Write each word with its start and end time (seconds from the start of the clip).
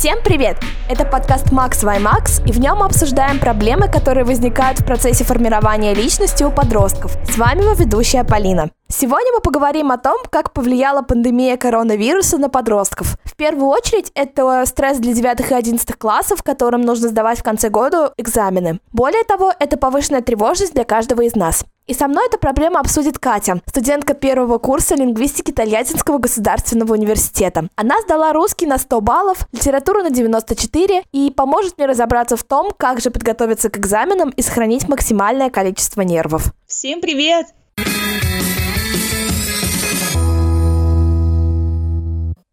Всем 0.00 0.16
привет! 0.24 0.56
Это 0.88 1.04
подкаст 1.04 1.48
Max 1.52 1.84
by 1.84 2.02
Max, 2.02 2.42
и 2.48 2.52
в 2.52 2.58
нем 2.58 2.78
мы 2.78 2.86
обсуждаем 2.86 3.38
проблемы, 3.38 3.86
которые 3.86 4.24
возникают 4.24 4.80
в 4.80 4.86
процессе 4.86 5.24
формирования 5.24 5.92
личности 5.92 6.42
у 6.42 6.50
подростков. 6.50 7.18
С 7.30 7.36
вами 7.36 7.60
его 7.64 7.74
ведущая 7.74 8.24
Полина. 8.24 8.70
Сегодня 8.88 9.30
мы 9.34 9.40
поговорим 9.40 9.92
о 9.92 9.98
том, 9.98 10.16
как 10.30 10.54
повлияла 10.54 11.02
пандемия 11.02 11.58
коронавируса 11.58 12.38
на 12.38 12.48
подростков. 12.48 13.18
В 13.24 13.36
первую 13.36 13.66
очередь, 13.66 14.10
это 14.14 14.64
стресс 14.64 14.96
для 14.96 15.12
9 15.12 15.50
и 15.50 15.54
11 15.54 15.94
классов, 15.96 16.42
которым 16.42 16.80
нужно 16.80 17.08
сдавать 17.08 17.40
в 17.40 17.42
конце 17.42 17.68
года 17.68 18.14
экзамены. 18.16 18.80
Более 18.92 19.24
того, 19.24 19.52
это 19.60 19.76
повышенная 19.76 20.22
тревожность 20.22 20.72
для 20.72 20.84
каждого 20.84 21.20
из 21.20 21.36
нас. 21.36 21.66
И 21.90 21.92
со 21.94 22.06
мной 22.06 22.28
эту 22.28 22.38
проблему 22.38 22.78
обсудит 22.78 23.18
Катя, 23.18 23.60
студентка 23.66 24.14
первого 24.14 24.58
курса 24.58 24.94
лингвистики 24.94 25.50
Тольяттинского 25.50 26.18
государственного 26.18 26.92
университета. 26.92 27.68
Она 27.74 28.00
сдала 28.02 28.32
русский 28.32 28.66
на 28.66 28.78
100 28.78 29.00
баллов, 29.00 29.48
литературу 29.50 30.04
на 30.04 30.10
94 30.10 31.02
и 31.10 31.32
поможет 31.32 31.78
мне 31.78 31.88
разобраться 31.88 32.36
в 32.36 32.44
том, 32.44 32.70
как 32.76 33.00
же 33.00 33.10
подготовиться 33.10 33.70
к 33.70 33.78
экзаменам 33.78 34.30
и 34.30 34.40
сохранить 34.40 34.88
максимальное 34.88 35.50
количество 35.50 36.02
нервов. 36.02 36.52
Всем 36.68 37.00
привет! 37.00 37.46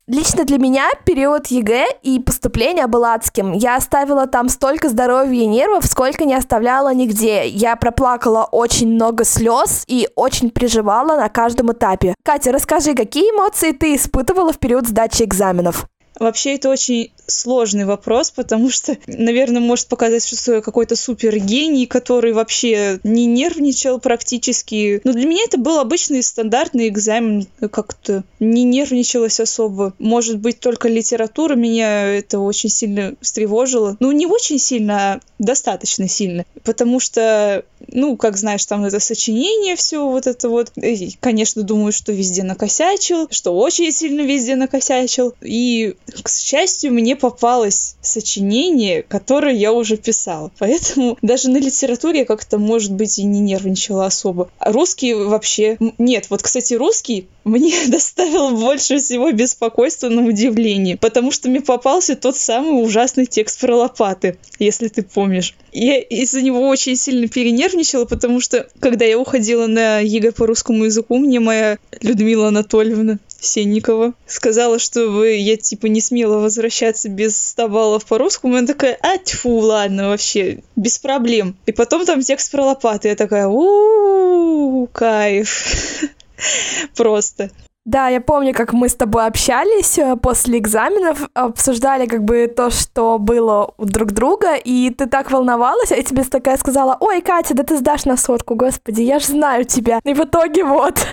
Лично 0.10 0.46
для 0.46 0.58
меня 0.58 0.90
период 1.04 1.48
ЕГЭ 1.48 1.86
и 2.02 2.20
поступления 2.20 2.88
был 2.88 3.04
адским. 3.04 3.52
Я 3.52 3.76
оставила 3.76 4.26
там 4.26 4.48
столько 4.48 4.88
здоровья 4.88 5.42
и 5.42 5.46
нервов, 5.46 5.86
сколько 5.86 6.24
не 6.24 6.34
оставляла 6.34 6.94
нигде. 6.94 7.46
Я 7.46 7.76
проплакала 7.76 8.46
очень 8.46 8.88
много 8.88 9.26
слез 9.26 9.84
и 9.86 10.08
очень 10.16 10.50
переживала 10.50 11.18
на 11.18 11.28
каждом 11.28 11.74
этапе. 11.74 12.16
Катя, 12.24 12.54
расскажи, 12.54 12.96
какие 12.96 13.32
эмоции 13.32 13.74
ты 13.74 13.96
испытывала 13.96 14.54
в 14.54 14.60
период 14.60 14.88
сдачи 14.88 15.24
экзаменов? 15.24 15.88
Вообще 16.18 16.56
это 16.56 16.70
очень 16.70 17.12
сложный 17.28 17.86
вопрос, 17.86 18.32
потому 18.32 18.70
что, 18.70 18.98
наверное, 19.06 19.62
может 19.62 19.88
показаться, 19.88 20.26
что 20.26 20.56
я 20.56 20.62
какой-то 20.62 20.96
супер 20.96 21.38
гений, 21.38 21.86
который 21.86 22.34
вообще 22.34 23.00
не 23.04 23.26
нервничал 23.26 24.00
практически. 24.00 25.02
Но 25.04 25.14
для 25.14 25.28
меня 25.28 25.44
это 25.46 25.58
был 25.58 25.80
обычный 25.80 26.24
стандартный 26.24 26.88
экзамен, 26.88 27.48
как-то 27.72 28.24
не 28.40 28.64
нервничалось 28.64 29.40
особо. 29.40 29.94
Может 30.00 30.40
быть, 30.40 30.60
только 30.60 30.88
литература 30.88 31.56
меня 31.56 32.06
это 32.14 32.40
очень 32.40 32.70
сильно 32.70 33.16
встревожила. 33.22 33.98
Ну, 34.00 34.12
не 34.12 34.26
очень 34.26 34.60
сильно, 34.60 34.98
а 34.98 35.20
достаточно 35.38 36.08
сильно. 36.08 36.46
Потому 36.64 37.00
что, 37.00 37.66
ну, 37.88 38.16
как 38.16 38.38
знаешь, 38.38 38.66
там 38.66 38.86
это 38.86 39.00
сочинение, 39.00 39.76
все 39.76 40.08
вот 40.08 40.28
это 40.28 40.50
вот. 40.50 40.72
И, 40.78 41.16
конечно, 41.20 41.64
думаю, 41.64 41.92
что 41.92 42.12
везде 42.12 42.44
накосячил, 42.44 43.28
что 43.30 43.56
очень 43.56 43.92
сильно 43.92 44.22
везде 44.22 44.56
накосячил. 44.56 45.34
И, 45.42 45.96
к 46.24 46.30
счастью, 46.30 46.94
мне 46.94 47.17
попалось 47.18 47.96
сочинение, 48.02 49.04
которое 49.04 49.54
я 49.54 49.74
уже 49.74 49.98
писала. 49.98 50.52
Поэтому 50.58 51.18
даже 51.22 51.50
на 51.50 51.58
литературе 51.58 52.26
как-то, 52.26 52.58
может 52.58 52.94
быть, 52.94 53.20
и 53.20 53.24
не 53.24 53.40
нервничала 53.40 54.06
особо. 54.06 54.50
А 54.60 54.72
русский 54.72 55.14
вообще... 55.14 55.78
Нет, 55.98 56.28
вот, 56.30 56.42
кстати, 56.42 56.74
русский 56.76 57.28
мне 57.44 57.74
доставил 57.88 58.52
больше 58.52 58.98
всего 58.98 59.32
беспокойства 59.32 60.10
на 60.10 60.26
удивление, 60.26 60.98
потому 60.98 61.32
что 61.32 61.50
мне 61.50 61.62
попался 61.62 62.16
тот 62.16 62.38
самый 62.38 62.84
ужасный 62.84 63.26
текст 63.26 63.60
про 63.60 63.76
лопаты, 63.76 64.38
если 64.60 64.88
ты 64.88 65.04
помнишь. 65.04 65.56
Я 65.72 66.00
из-за 66.00 66.42
него 66.42 66.68
очень 66.68 66.96
сильно 66.96 67.28
перенервничала, 67.28 68.06
потому 68.06 68.42
что, 68.42 68.68
когда 68.80 69.06
я 69.06 69.18
уходила 69.18 69.68
на 69.68 70.00
ЕГЭ 70.00 70.32
по 70.32 70.48
русскому 70.48 70.86
языку, 70.86 71.18
мне 71.18 71.40
моя 71.40 71.78
Людмила 72.02 72.48
Анатольевна 72.48 73.20
Сенникова 73.40 74.14
сказала, 74.26 74.80
что 74.80 75.24
я, 75.26 75.58
типа, 75.58 75.88
не 75.88 76.02
смела 76.02 76.40
возвращаться 76.40 77.10
без 77.10 77.38
100 77.50 77.70
баллов 77.70 78.06
по 78.06 78.18
русскому. 78.18 78.56
Она 78.56 78.68
такая, 78.68 78.98
а, 79.02 79.18
тьфу, 79.18 79.58
ладно, 79.58 80.10
вообще, 80.10 80.60
без 80.76 80.98
проблем. 80.98 81.56
И 81.66 81.72
потом 81.72 82.06
там 82.06 82.22
текст 82.22 82.52
про 82.52 82.66
лопаты. 82.66 83.10
Я 83.10 83.16
такая, 83.16 83.48
у 83.48 84.88
кайф. 84.92 85.66
Просто. 86.96 87.52
Да, 87.88 88.10
я 88.10 88.20
помню, 88.20 88.54
как 88.54 88.74
мы 88.74 88.90
с 88.90 88.96
тобой 88.96 89.28
общались 89.28 89.98
э, 89.98 90.18
после 90.18 90.58
экзаменов, 90.58 91.30
обсуждали 91.34 92.06
как 92.06 92.22
бы 92.22 92.52
то, 92.54 92.70
что 92.70 93.18
было 93.18 93.74
у 93.78 93.86
друг 93.86 94.12
друга, 94.12 94.56
и 94.56 94.90
ты 94.90 95.06
так 95.06 95.32
волновалась, 95.32 95.94
а 95.94 95.96
я 95.96 96.04
тебе 96.04 96.26
такая 96.26 96.58
сказала, 96.58 96.98
ой, 97.00 97.22
Катя, 97.22 97.54
да 97.54 97.64
ты 97.64 97.78
сдашь 97.78 98.04
на 98.04 98.18
сотку, 98.18 98.56
господи, 98.56 99.04
я 99.04 99.20
же 99.20 99.28
знаю 99.28 99.64
тебя. 99.64 100.02
И 100.04 100.14
в 100.14 100.20
итоге 100.20 100.66
вот. 100.66 101.00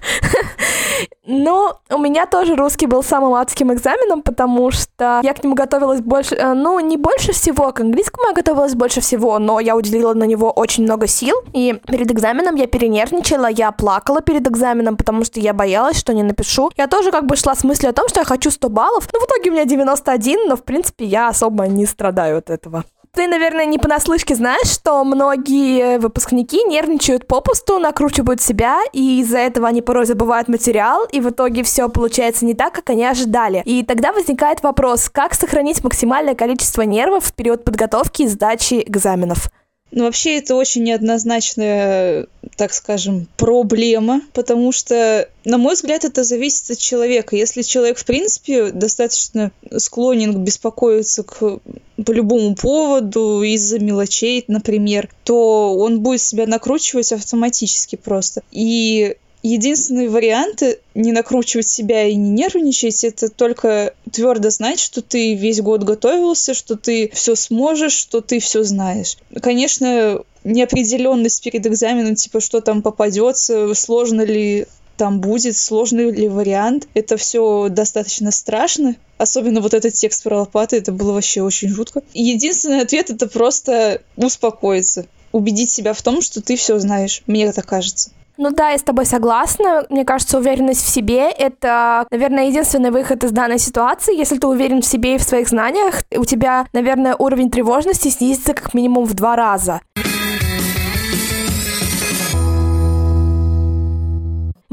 Ну, 1.27 1.73
у 1.91 1.99
меня 1.99 2.27
тоже 2.27 2.55
русский 2.55 2.87
был 2.87 3.03
самым 3.03 3.33
адским 3.35 3.73
экзаменом, 3.73 4.21
потому 4.21 4.71
что 4.71 5.21
я 5.23 5.33
к 5.33 5.43
нему 5.43 5.55
готовилась 5.55 6.03
больше, 6.03 6.35
э, 6.35 6.53
ну, 6.53 6.79
не 6.81 6.99
больше 6.99 7.33
всего, 7.33 7.73
к 7.73 7.81
английскому 7.81 8.29
я 8.29 8.35
готовилась 8.35 8.75
больше 8.75 9.01
всего, 9.01 9.39
но 9.39 9.59
я 9.59 9.75
уделила 9.75 10.12
на 10.12 10.25
него 10.25 10.51
очень 10.51 10.85
много 10.85 11.06
сил, 11.06 11.37
и 11.55 11.81
перед 11.87 12.11
экзаменом 12.12 12.56
я 12.56 12.67
перенервничала, 12.67 13.47
я 13.47 13.73
плакала 13.73 14.21
перед 14.21 14.47
экзаменом, 14.47 14.97
потому 14.99 15.25
что 15.25 15.41
я 15.41 15.55
боялась, 15.55 15.99
что 15.99 16.12
не 16.12 16.23
напишу. 16.23 16.63
Я 16.76 16.86
тоже 16.86 17.10
как 17.10 17.26
бы 17.26 17.36
шла 17.36 17.54
с 17.54 17.64
мыслью 17.64 17.91
о 17.91 17.92
том, 17.92 18.08
что 18.08 18.20
я 18.20 18.25
хочу 18.25 18.50
100 18.50 18.69
баллов, 18.69 19.08
но 19.12 19.20
в 19.20 19.25
итоге 19.25 19.50
у 19.50 19.52
меня 19.52 19.64
91, 19.64 20.48
но, 20.48 20.56
в 20.56 20.64
принципе, 20.64 21.04
я 21.04 21.28
особо 21.28 21.66
не 21.66 21.86
страдаю 21.86 22.38
от 22.38 22.50
этого. 22.50 22.84
Ты, 23.14 23.28
наверное, 23.28 23.64
не 23.64 23.78
понаслышке 23.78 24.34
знаешь, 24.34 24.66
что 24.66 25.04
многие 25.04 25.98
выпускники 25.98 26.64
нервничают 26.64 27.28
попусту, 27.28 27.78
накручивают 27.78 28.41
себя, 28.41 28.80
и 28.92 29.20
из-за 29.20 29.38
этого 29.38 29.69
они 29.69 29.82
порой 29.82 30.04
забывают 30.04 30.48
материал, 30.48 31.06
и 31.12 31.20
в 31.20 31.30
итоге 31.30 31.62
все 31.62 31.88
получается 31.88 32.44
не 32.44 32.54
так, 32.54 32.75
как 32.75 32.91
они 32.91 33.04
ожидали. 33.04 33.62
И 33.64 33.84
тогда 33.84 34.12
возникает 34.12 34.64
вопрос, 34.64 35.08
как 35.10 35.34
сохранить 35.34 35.84
максимальное 35.84 36.34
количество 36.34 36.82
нервов 36.82 37.26
в 37.26 37.34
период 37.34 37.62
подготовки 37.62 38.22
и 38.22 38.26
сдачи 38.26 38.82
экзаменов. 38.84 39.48
Ну, 39.97 40.03
вообще, 40.06 40.38
это 40.38 40.56
очень 40.56 40.82
неоднозначная, 40.82 42.27
так 42.56 42.72
скажем, 42.72 43.28
проблема, 43.37 44.22
потому 44.32 44.72
что, 44.72 45.28
на 45.44 45.56
мой 45.56 45.75
взгляд, 45.75 46.05
это 46.05 46.25
зависит 46.25 46.69
от 46.72 46.78
человека. 46.78 47.37
Если 47.37 47.62
человек, 47.62 47.99
в 47.99 48.05
принципе, 48.05 48.72
достаточно 48.72 49.53
склонен 49.77 50.43
беспокоиться 50.43 51.22
к 51.22 51.60
по 52.05 52.10
любому 52.10 52.56
поводу, 52.56 53.43
из-за 53.43 53.78
мелочей, 53.78 54.44
например, 54.49 55.09
то 55.22 55.77
он 55.77 56.00
будет 56.00 56.22
себя 56.22 56.49
накручивать 56.49 57.12
автоматически 57.12 57.94
просто. 57.94 58.43
И 58.50 59.16
единственный 59.44 60.09
вариант 60.09 60.62
не 60.94 61.12
накручивать 61.12 61.69
себя 61.69 62.05
и 62.05 62.16
не 62.16 62.31
нервничать, 62.31 63.05
это 63.05 63.28
только 63.28 63.94
твердо 64.10 64.50
знать, 64.50 64.81
что 64.81 65.03
ты 65.03 65.34
весь 65.34 65.60
год 65.60 65.84
готовился, 65.84 66.55
что 66.55 66.77
ты 66.77 67.10
все 67.12 67.37
сможешь, 67.37 67.93
что 67.93 68.22
ты 68.22 68.41
все 68.41 68.65
знаешь. 68.65 69.19
Конечно, 69.43 70.22
неопределенность 70.44 71.44
перед 71.44 71.66
экзаменом, 71.66 72.15
типа, 72.15 72.41
что 72.41 72.60
там 72.62 72.82
попадется, 72.82 73.72
сложно 73.75 74.22
ли 74.22 74.66
там 74.97 75.21
будет, 75.21 75.56
сложный 75.56 76.11
ли 76.11 76.28
вариант. 76.28 76.88
Это 76.94 77.16
все 77.19 77.69
достаточно 77.69 78.31
страшно. 78.31 78.97
Особенно 79.19 79.61
вот 79.61 79.75
этот 79.75 79.93
текст 79.93 80.22
про 80.22 80.38
лопаты, 80.38 80.76
это 80.76 80.93
было 80.93 81.12
вообще 81.12 81.43
очень 81.43 81.69
жутко. 81.69 82.03
Единственный 82.15 82.81
ответ 82.81 83.11
это 83.11 83.26
просто 83.26 84.00
успокоиться. 84.16 85.06
Убедить 85.32 85.71
себя 85.71 85.93
в 85.93 86.03
том, 86.03 86.22
что 86.22 86.41
ты 86.41 86.56
все 86.56 86.78
знаешь. 86.78 87.22
Мне 87.26 87.44
это 87.44 87.62
кажется. 87.62 88.11
Ну 88.37 88.50
да, 88.50 88.71
я 88.71 88.78
с 88.78 88.83
тобой 88.83 89.06
согласна. 89.06 89.87
Мне 89.91 90.05
кажется, 90.05 90.39
уверенность 90.39 90.84
в 90.84 90.89
себе— 90.89 91.31
это, 91.39 92.06
наверное, 92.11 92.47
единственный 92.47 92.91
выход 92.91 93.22
из 93.22 93.31
данной 93.31 93.59
ситуации. 93.59 94.17
Если 94.17 94.39
ты 94.39 94.47
уверен 94.49 94.83
в 94.83 94.87
себе 94.87 95.15
и 95.15 95.19
в 95.19 95.22
своих 95.22 95.49
знаниях, 95.49 96.03
у 96.17 96.25
тебя, 96.25 96.67
наверное, 96.73 97.15
уровень 97.17 97.50
тревожности 97.50 98.09
снизится 98.09 98.55
как 98.55 98.75
минимум 98.75 99.05
в 99.05 99.15
два 99.15 99.37
раза. 99.37 99.81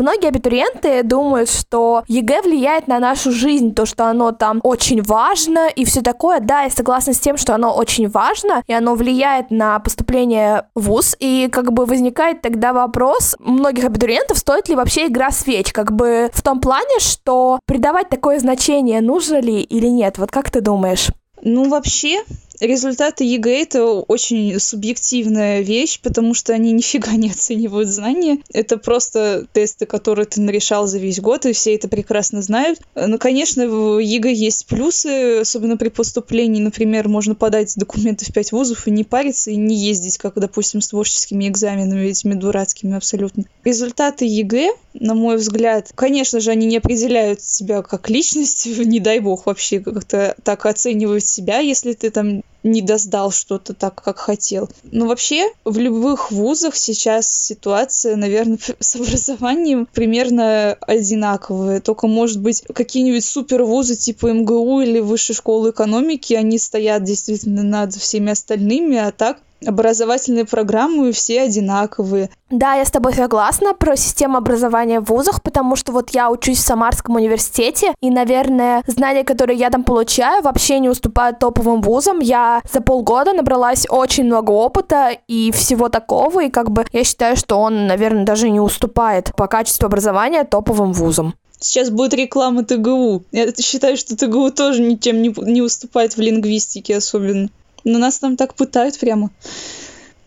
Многие 0.01 0.29
абитуриенты 0.29 1.03
думают, 1.03 1.47
что 1.47 2.03
ЕГЭ 2.07 2.41
влияет 2.41 2.87
на 2.87 2.97
нашу 2.97 3.31
жизнь, 3.31 3.75
то, 3.75 3.85
что 3.85 4.07
оно 4.07 4.31
там 4.31 4.59
очень 4.63 5.03
важно 5.03 5.67
и 5.67 5.85
все 5.85 6.01
такое. 6.01 6.39
Да, 6.39 6.63
я 6.63 6.71
согласна 6.71 7.13
с 7.13 7.19
тем, 7.19 7.37
что 7.37 7.53
оно 7.53 7.75
очень 7.75 8.09
важно, 8.09 8.63
и 8.65 8.73
оно 8.73 8.95
влияет 8.95 9.51
на 9.51 9.77
поступление 9.77 10.65
в 10.73 10.87
ВУЗ, 10.87 11.17
и 11.19 11.49
как 11.51 11.71
бы 11.71 11.85
возникает 11.85 12.41
тогда 12.41 12.73
вопрос 12.73 13.35
многих 13.37 13.85
абитуриентов, 13.85 14.39
стоит 14.39 14.69
ли 14.69 14.75
вообще 14.75 15.05
игра 15.05 15.29
свеч, 15.29 15.71
как 15.71 15.91
бы 15.91 16.31
в 16.33 16.41
том 16.41 16.61
плане, 16.61 16.97
что 16.97 17.59
придавать 17.67 18.09
такое 18.09 18.39
значение 18.39 19.01
нужно 19.01 19.39
ли 19.39 19.61
или 19.61 19.85
нет, 19.85 20.17
вот 20.17 20.31
как 20.31 20.49
ты 20.49 20.61
думаешь? 20.61 21.09
Ну, 21.43 21.69
вообще, 21.69 22.23
результаты 22.61 23.23
ЕГЭ— 23.23 23.61
это 23.63 23.85
очень 23.85 24.59
субъективная 24.59 25.61
вещь, 25.61 25.99
потому 26.01 26.33
что 26.33 26.53
они 26.53 26.71
нифига 26.71 27.13
не 27.13 27.29
оценивают 27.29 27.89
знания. 27.89 28.37
Это 28.53 28.77
просто 28.77 29.47
тесты, 29.51 29.85
которые 29.85 30.25
ты 30.25 30.41
нарешал 30.41 30.87
за 30.87 30.99
весь 30.99 31.19
год, 31.19 31.45
и 31.45 31.53
все 31.53 31.75
это 31.75 31.87
прекрасно 31.87 32.41
знают. 32.41 32.79
Но, 32.95 33.17
конечно, 33.17 33.67
в 33.67 33.99
ЕГЭ 33.99 34.31
есть 34.33 34.67
плюсы, 34.67 35.39
особенно 35.39 35.77
при 35.77 35.89
поступлении. 35.89 36.61
Например, 36.61 37.07
можно 37.07 37.35
подать 37.35 37.73
документы 37.75 38.25
в 38.25 38.33
пять 38.33 38.51
вузов 38.51 38.87
и 38.87 38.91
не 38.91 39.03
париться, 39.03 39.51
и 39.51 39.55
не 39.55 39.75
ездить, 39.75 40.17
как, 40.17 40.35
допустим, 40.35 40.81
с 40.81 40.89
творческими 40.89 41.47
экзаменами, 41.47 42.07
этими 42.07 42.33
дурацкими 42.33 42.95
абсолютно. 42.95 43.45
Результаты 43.63 44.25
ЕГЭ, 44.25 44.71
на 44.93 45.15
мой 45.15 45.37
взгляд, 45.37 45.91
конечно 45.95 46.39
же, 46.39 46.51
они 46.51 46.67
не 46.67 46.77
определяют 46.77 47.39
тебя 47.39 47.81
как 47.81 48.09
личность, 48.09 48.65
не 48.85 48.99
дай 48.99 49.19
бог 49.19 49.45
вообще 49.45 49.79
как-то 49.79 50.35
так 50.43 50.65
оценивают 50.65 51.25
себя, 51.25 51.59
если 51.59 51.93
ты 51.93 52.09
там 52.09 52.43
не 52.63 52.81
досдал 52.81 53.31
что-то 53.31 53.73
так, 53.73 54.01
как 54.01 54.19
хотел. 54.19 54.69
Но 54.83 55.07
вообще 55.07 55.47
в 55.65 55.77
любых 55.77 56.31
вузах 56.31 56.75
сейчас 56.75 57.31
ситуация, 57.31 58.15
наверное, 58.15 58.59
с 58.79 58.95
образованием 58.95 59.87
примерно 59.91 60.77
одинаковая. 60.81 61.81
Только, 61.81 62.07
может 62.07 62.39
быть, 62.39 62.63
какие-нибудь 62.73 63.25
супер 63.25 63.63
вузы 63.63 63.95
типа 63.95 64.31
МГУ 64.31 64.81
или 64.81 64.99
Высшей 64.99 65.35
школы 65.35 65.71
экономики, 65.71 66.33
они 66.33 66.57
стоят 66.57 67.03
действительно 67.03 67.63
над 67.63 67.93
всеми 67.93 68.31
остальными, 68.31 68.97
а 68.97 69.11
так 69.11 69.39
образовательные 69.65 70.45
программы 70.45 71.11
все 71.11 71.41
одинаковые. 71.41 72.29
Да, 72.49 72.73
я 72.73 72.85
с 72.85 72.91
тобой 72.91 73.13
согласна 73.13 73.73
про 73.73 73.95
систему 73.95 74.37
образования 74.37 74.99
в 74.99 75.05
вузах, 75.05 75.41
потому 75.41 75.75
что 75.75 75.91
вот 75.91 76.09
я 76.11 76.29
учусь 76.29 76.57
в 76.57 76.65
Самарском 76.65 77.15
университете, 77.15 77.93
и, 78.01 78.09
наверное, 78.09 78.83
знания, 78.87 79.23
которые 79.23 79.57
я 79.57 79.69
там 79.69 79.83
получаю, 79.83 80.43
вообще 80.43 80.79
не 80.79 80.89
уступают 80.89 81.39
топовым 81.39 81.81
вузам. 81.81 82.19
Я 82.19 82.61
за 82.71 82.81
полгода 82.81 83.33
набралась 83.33 83.85
очень 83.89 84.25
много 84.25 84.51
опыта 84.51 85.11
и 85.27 85.51
всего 85.51 85.89
такого, 85.89 86.43
и 86.43 86.49
как 86.49 86.71
бы 86.71 86.85
я 86.91 87.03
считаю, 87.03 87.37
что 87.37 87.57
он, 87.57 87.87
наверное, 87.87 88.25
даже 88.25 88.49
не 88.49 88.59
уступает 88.59 89.33
по 89.35 89.47
качеству 89.47 89.85
образования 89.85 90.43
топовым 90.43 90.91
вузам. 90.91 91.33
Сейчас 91.61 91.91
будет 91.91 92.15
реклама 92.15 92.63
ТГУ. 92.63 93.23
Я 93.31 93.53
считаю, 93.53 93.95
что 93.95 94.17
ТГУ 94.17 94.49
тоже 94.49 94.81
ничем 94.81 95.21
не, 95.21 95.31
не 95.37 95.61
уступает 95.61 96.17
в 96.17 96.19
лингвистике 96.19 96.97
особенно. 96.97 97.49
Но 97.83 97.97
нас 97.99 98.19
там 98.19 98.37
так 98.37 98.53
пытают 98.53 98.99
прямо. 98.99 99.29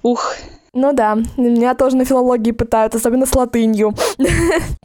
Ух, 0.02 0.36
ну 0.74 0.92
да, 0.92 1.16
меня 1.36 1.74
тоже 1.74 1.96
на 1.96 2.04
филологии 2.04 2.50
пытают, 2.50 2.94
особенно 2.94 3.26
с 3.26 3.34
латынью. 3.34 3.94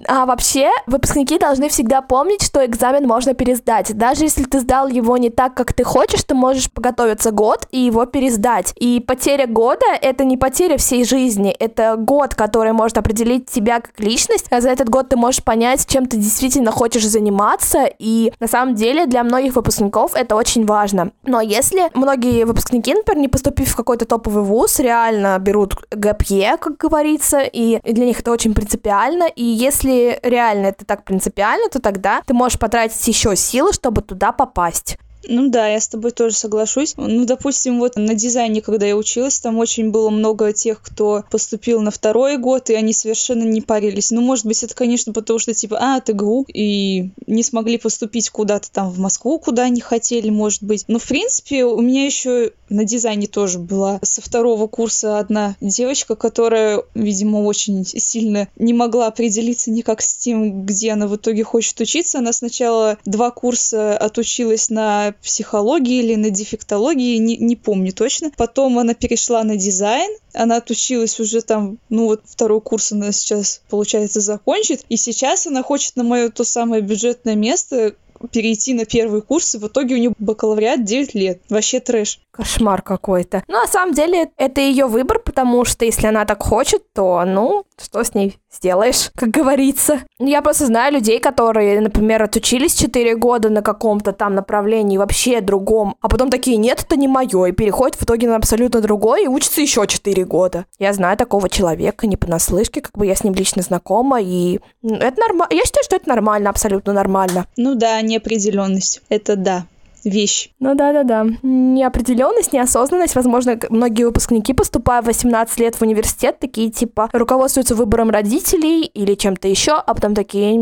А 0.08 0.26
вообще, 0.26 0.70
выпускники 0.88 1.38
должны 1.38 1.70
всегда 1.70 2.02
помнить, 2.02 2.42
что 2.42 2.66
экзамен 2.66 3.06
можно 3.06 3.36
пересдать. 3.36 3.96
Даже 3.96 4.24
если 4.24 4.44
ты 4.44 4.60
сдал 4.62 4.88
его 4.88 5.18
не 5.18 5.30
так, 5.30 5.54
как 5.54 5.74
ты 5.74 5.84
хочешь, 5.84 6.24
ты 6.24 6.34
можешь 6.34 6.72
подготовиться 6.72 7.30
год 7.30 7.68
и 7.70 7.80
его 7.80 8.06
пересдать. 8.06 8.74
И 8.78 9.04
потеря 9.06 9.46
года— 9.46 9.86
это 10.02 10.24
не 10.24 10.36
потеря 10.36 10.78
всей 10.78 11.04
жизни, 11.04 11.52
это 11.52 11.96
год, 11.96 12.34
который 12.34 12.72
может 12.72 12.98
определить 12.98 13.52
тебя 13.52 13.82
как 13.82 14.00
личность. 14.00 14.48
А 14.50 14.62
за 14.62 14.70
этот 14.70 14.90
год 14.90 15.10
ты 15.10 15.16
можешь 15.16 15.44
понять, 15.44 15.86
чем 15.86 16.08
ты 16.08 16.18
действительно 16.18 16.72
хочешь 16.72 17.06
заниматься, 17.06 17.88
и 18.00 18.34
на 18.40 18.48
самом 18.48 18.74
деле 18.76 19.06
для 19.06 19.24
многих 19.24 19.56
выпускников 19.56 20.16
это 20.16 20.36
очень 20.36 20.66
важно. 20.66 21.12
Но 21.24 21.40
если 21.40 21.92
многие 21.94 22.46
выпускники, 22.46 22.96
например, 22.96 23.22
не 23.22 23.28
поступив 23.28 23.70
в 23.70 23.76
какой-то 23.76 24.06
топовый 24.06 24.44
вуз, 24.44 24.80
реально 24.80 25.38
берут 25.40 25.76
ГПЕ, 25.92 26.58
как 26.58 26.78
говорится, 26.78 27.42
и 27.42 27.80
для 27.84 28.06
них 28.06 28.20
это 28.20 28.32
очень 28.32 28.54
принципиально, 28.54 29.26
и 29.36 29.44
если 29.44 30.20
реально 30.24 30.68
это 30.68 30.86
так 30.86 31.04
принципиально, 31.04 31.70
то 31.70 31.82
тогда 31.82 32.22
ты 32.26 32.34
можешь 32.34 32.60
потратить 32.60 33.08
еще 33.08 33.36
силы, 33.36 33.74
чтобы 33.74 34.02
туда 34.02 34.32
попасть. 34.32 34.98
Ну 35.28 35.50
да, 35.50 35.68
я 35.68 35.80
с 35.80 35.88
тобой 35.88 36.12
тоже 36.12 36.36
соглашусь. 36.36 36.94
Ну, 36.98 37.26
допустим, 37.26 37.80
вот 37.80 37.96
на 37.98 38.14
дизайне, 38.14 38.62
когда 38.62 38.86
я 38.86 38.96
училась, 38.96 39.40
там 39.40 39.58
очень 39.58 39.92
было 39.92 40.10
много 40.10 40.54
тех, 40.54 40.82
кто 40.82 41.24
поступил 41.30 41.82
на 41.82 41.92
второй 41.92 42.38
год, 42.38 42.70
и 42.70 42.74
они 42.74 42.94
совершенно 42.94 43.44
не 43.44 43.62
парились. 43.62 44.12
Ну, 44.12 44.22
может 44.22 44.46
быть, 44.46 44.64
это, 44.64 44.74
конечно, 44.74 45.14
потому 45.14 45.40
что, 45.40 45.54
типа, 45.54 45.78
а, 45.80 46.00
ТГУ, 46.00 46.46
и 46.54 47.12
не 47.28 47.44
смогли 47.44 47.78
поступить 47.78 48.30
куда-то 48.30 48.72
там 48.72 48.90
в 48.90 49.00
Москву, 49.00 49.40
куда 49.40 49.64
они 49.64 49.82
хотели, 49.82 50.30
может 50.30 50.64
быть. 50.64 50.86
Но, 50.88 51.00
в 51.00 51.08
принципе, 51.08 51.66
у 51.66 51.82
меня 51.82 52.06
еще 52.06 52.52
на 52.70 52.86
дизайне 52.86 53.28
тоже 53.28 53.60
была 53.60 54.00
со 54.04 54.22
второго 54.22 54.68
курса 54.68 55.20
одна 55.20 55.56
девочка, 55.60 56.16
которая, 56.16 56.84
видимо, 56.94 57.40
очень 57.40 57.86
сильно 57.86 58.48
не 58.58 58.74
могла 58.74 59.08
определиться 59.08 59.72
никак 59.72 60.02
с 60.02 60.16
тем, 60.16 60.66
где 60.66 60.92
она 60.92 61.08
в 61.08 61.16
итоге 61.16 61.44
хочет 61.44 61.80
учиться. 61.82 62.20
Она 62.20 62.32
сначала 62.32 62.98
два 63.06 63.32
курса 63.32 63.98
отучилась 63.98 64.70
на 64.70 65.09
психологии 65.12 66.00
или 66.00 66.16
на 66.16 66.30
дефектологии, 66.30 67.18
не, 67.18 67.38
не 67.38 67.56
помню 67.56 67.92
точно. 67.92 68.32
Потом 68.36 68.80
она 68.80 68.94
перешла 68.94 69.44
на 69.44 69.56
дизайн, 69.56 70.12
она 70.34 70.58
отучилась 70.58 71.20
уже 71.20 71.42
там, 71.42 71.78
ну 71.90 72.06
вот 72.06 72.22
второй 72.26 72.62
курс 72.62 72.92
она 72.92 73.12
сейчас, 73.12 73.62
получается, 73.70 74.22
закончит, 74.22 74.84
и 74.90 74.98
сейчас 74.98 75.48
она 75.48 75.64
хочет 75.64 75.96
на 75.96 76.04
мое 76.04 76.30
то 76.30 76.44
самое 76.44 76.82
бюджетное 76.82 77.36
место, 77.36 77.96
перейти 78.28 78.74
на 78.74 78.86
первый 78.86 79.22
курс, 79.22 79.56
и 79.56 79.58
в 79.58 79.68
итоге 79.68 79.96
у 79.96 79.98
нее 79.98 80.14
бакалавриат 80.18 80.84
9 80.84 81.14
лет. 81.16 81.42
Вообще 81.50 81.80
трэш. 81.80 82.20
Кошмар 82.32 82.82
какой-то. 82.82 83.44
Ну, 83.48 83.54
на 83.56 83.68
самом 83.68 83.94
деле, 83.94 84.30
это 84.38 84.62
ее 84.62 84.88
выбор, 84.88 85.20
потому 85.20 85.66
что 85.66 85.86
если 85.86 86.08
она 86.08 86.26
так 86.26 86.42
хочет, 86.44 86.84
то, 86.94 87.24
ну, 87.26 87.64
что 87.84 88.04
с 88.04 88.14
ней 88.14 88.38
сделаешь, 88.52 89.12
как 89.16 89.30
говорится. 89.30 90.02
Я 90.20 90.42
просто 90.42 90.66
знаю 90.66 90.94
людей, 90.94 91.20
которые, 91.20 91.82
например, 91.82 92.24
отучились 92.24 92.76
4 92.76 93.16
года 93.16 93.50
на 93.50 93.62
каком-то 93.62 94.12
там 94.12 94.36
направлении 94.36 94.98
вообще 94.98 95.42
другом, 95.42 95.96
а 96.02 96.10
потом 96.10 96.30
такие, 96.30 96.58
нет, 96.58 96.84
это 96.86 96.96
не 96.96 97.08
мое, 97.08 97.46
и 97.46 97.52
переходят 97.52 97.96
в 97.96 98.04
итоге 98.04 98.28
на 98.28 98.36
абсолютно 98.36 98.82
другое 98.82 99.24
и 99.24 99.28
учатся 99.28 99.62
еще 99.62 99.86
4 99.86 100.26
года. 100.26 100.66
Я 100.78 100.94
знаю 100.94 101.18
такого 101.18 101.50
человека, 101.50 102.08
не 102.08 102.18
понаслышке, 102.18 102.82
как 102.82 102.98
бы 102.98 103.06
я 103.06 103.16
с 103.16 103.24
ним 103.24 103.34
лично 103.34 103.62
знакома, 103.62 104.22
и 104.22 104.60
это 104.84 105.20
нормально. 105.20 105.48
Я 105.52 105.64
считаю, 105.66 105.84
что 105.84 105.96
это 105.96 106.10
нормально, 106.10 106.50
абсолютно 106.50 106.94
нормально. 106.94 107.46
Ну 107.58 107.76
да, 107.76 108.02
неопределенность. 108.02 109.02
Это 109.10 109.36
да 109.36 109.66
вещь. 110.04 110.50
Ну 110.60 110.76
да-да-да. 110.76 111.26
Неопределенность, 111.44 112.54
неосознанность. 112.54 113.16
Возможно, 113.16 113.60
многие 113.70 114.04
выпускники, 114.04 114.54
поступая 114.54 115.02
в 115.02 115.06
18 115.06 115.60
лет 115.60 115.76
в 115.76 115.82
университет, 115.82 116.40
такие 116.40 116.70
типа 116.70 117.10
руководствуются 117.14 117.76
выбором 117.76 118.10
родителей 118.10 118.84
или 118.86 119.16
чем-то 119.16 119.48
еще, 119.48 119.74
а 119.74 119.94
потом 119.94 120.16
такие, 120.16 120.58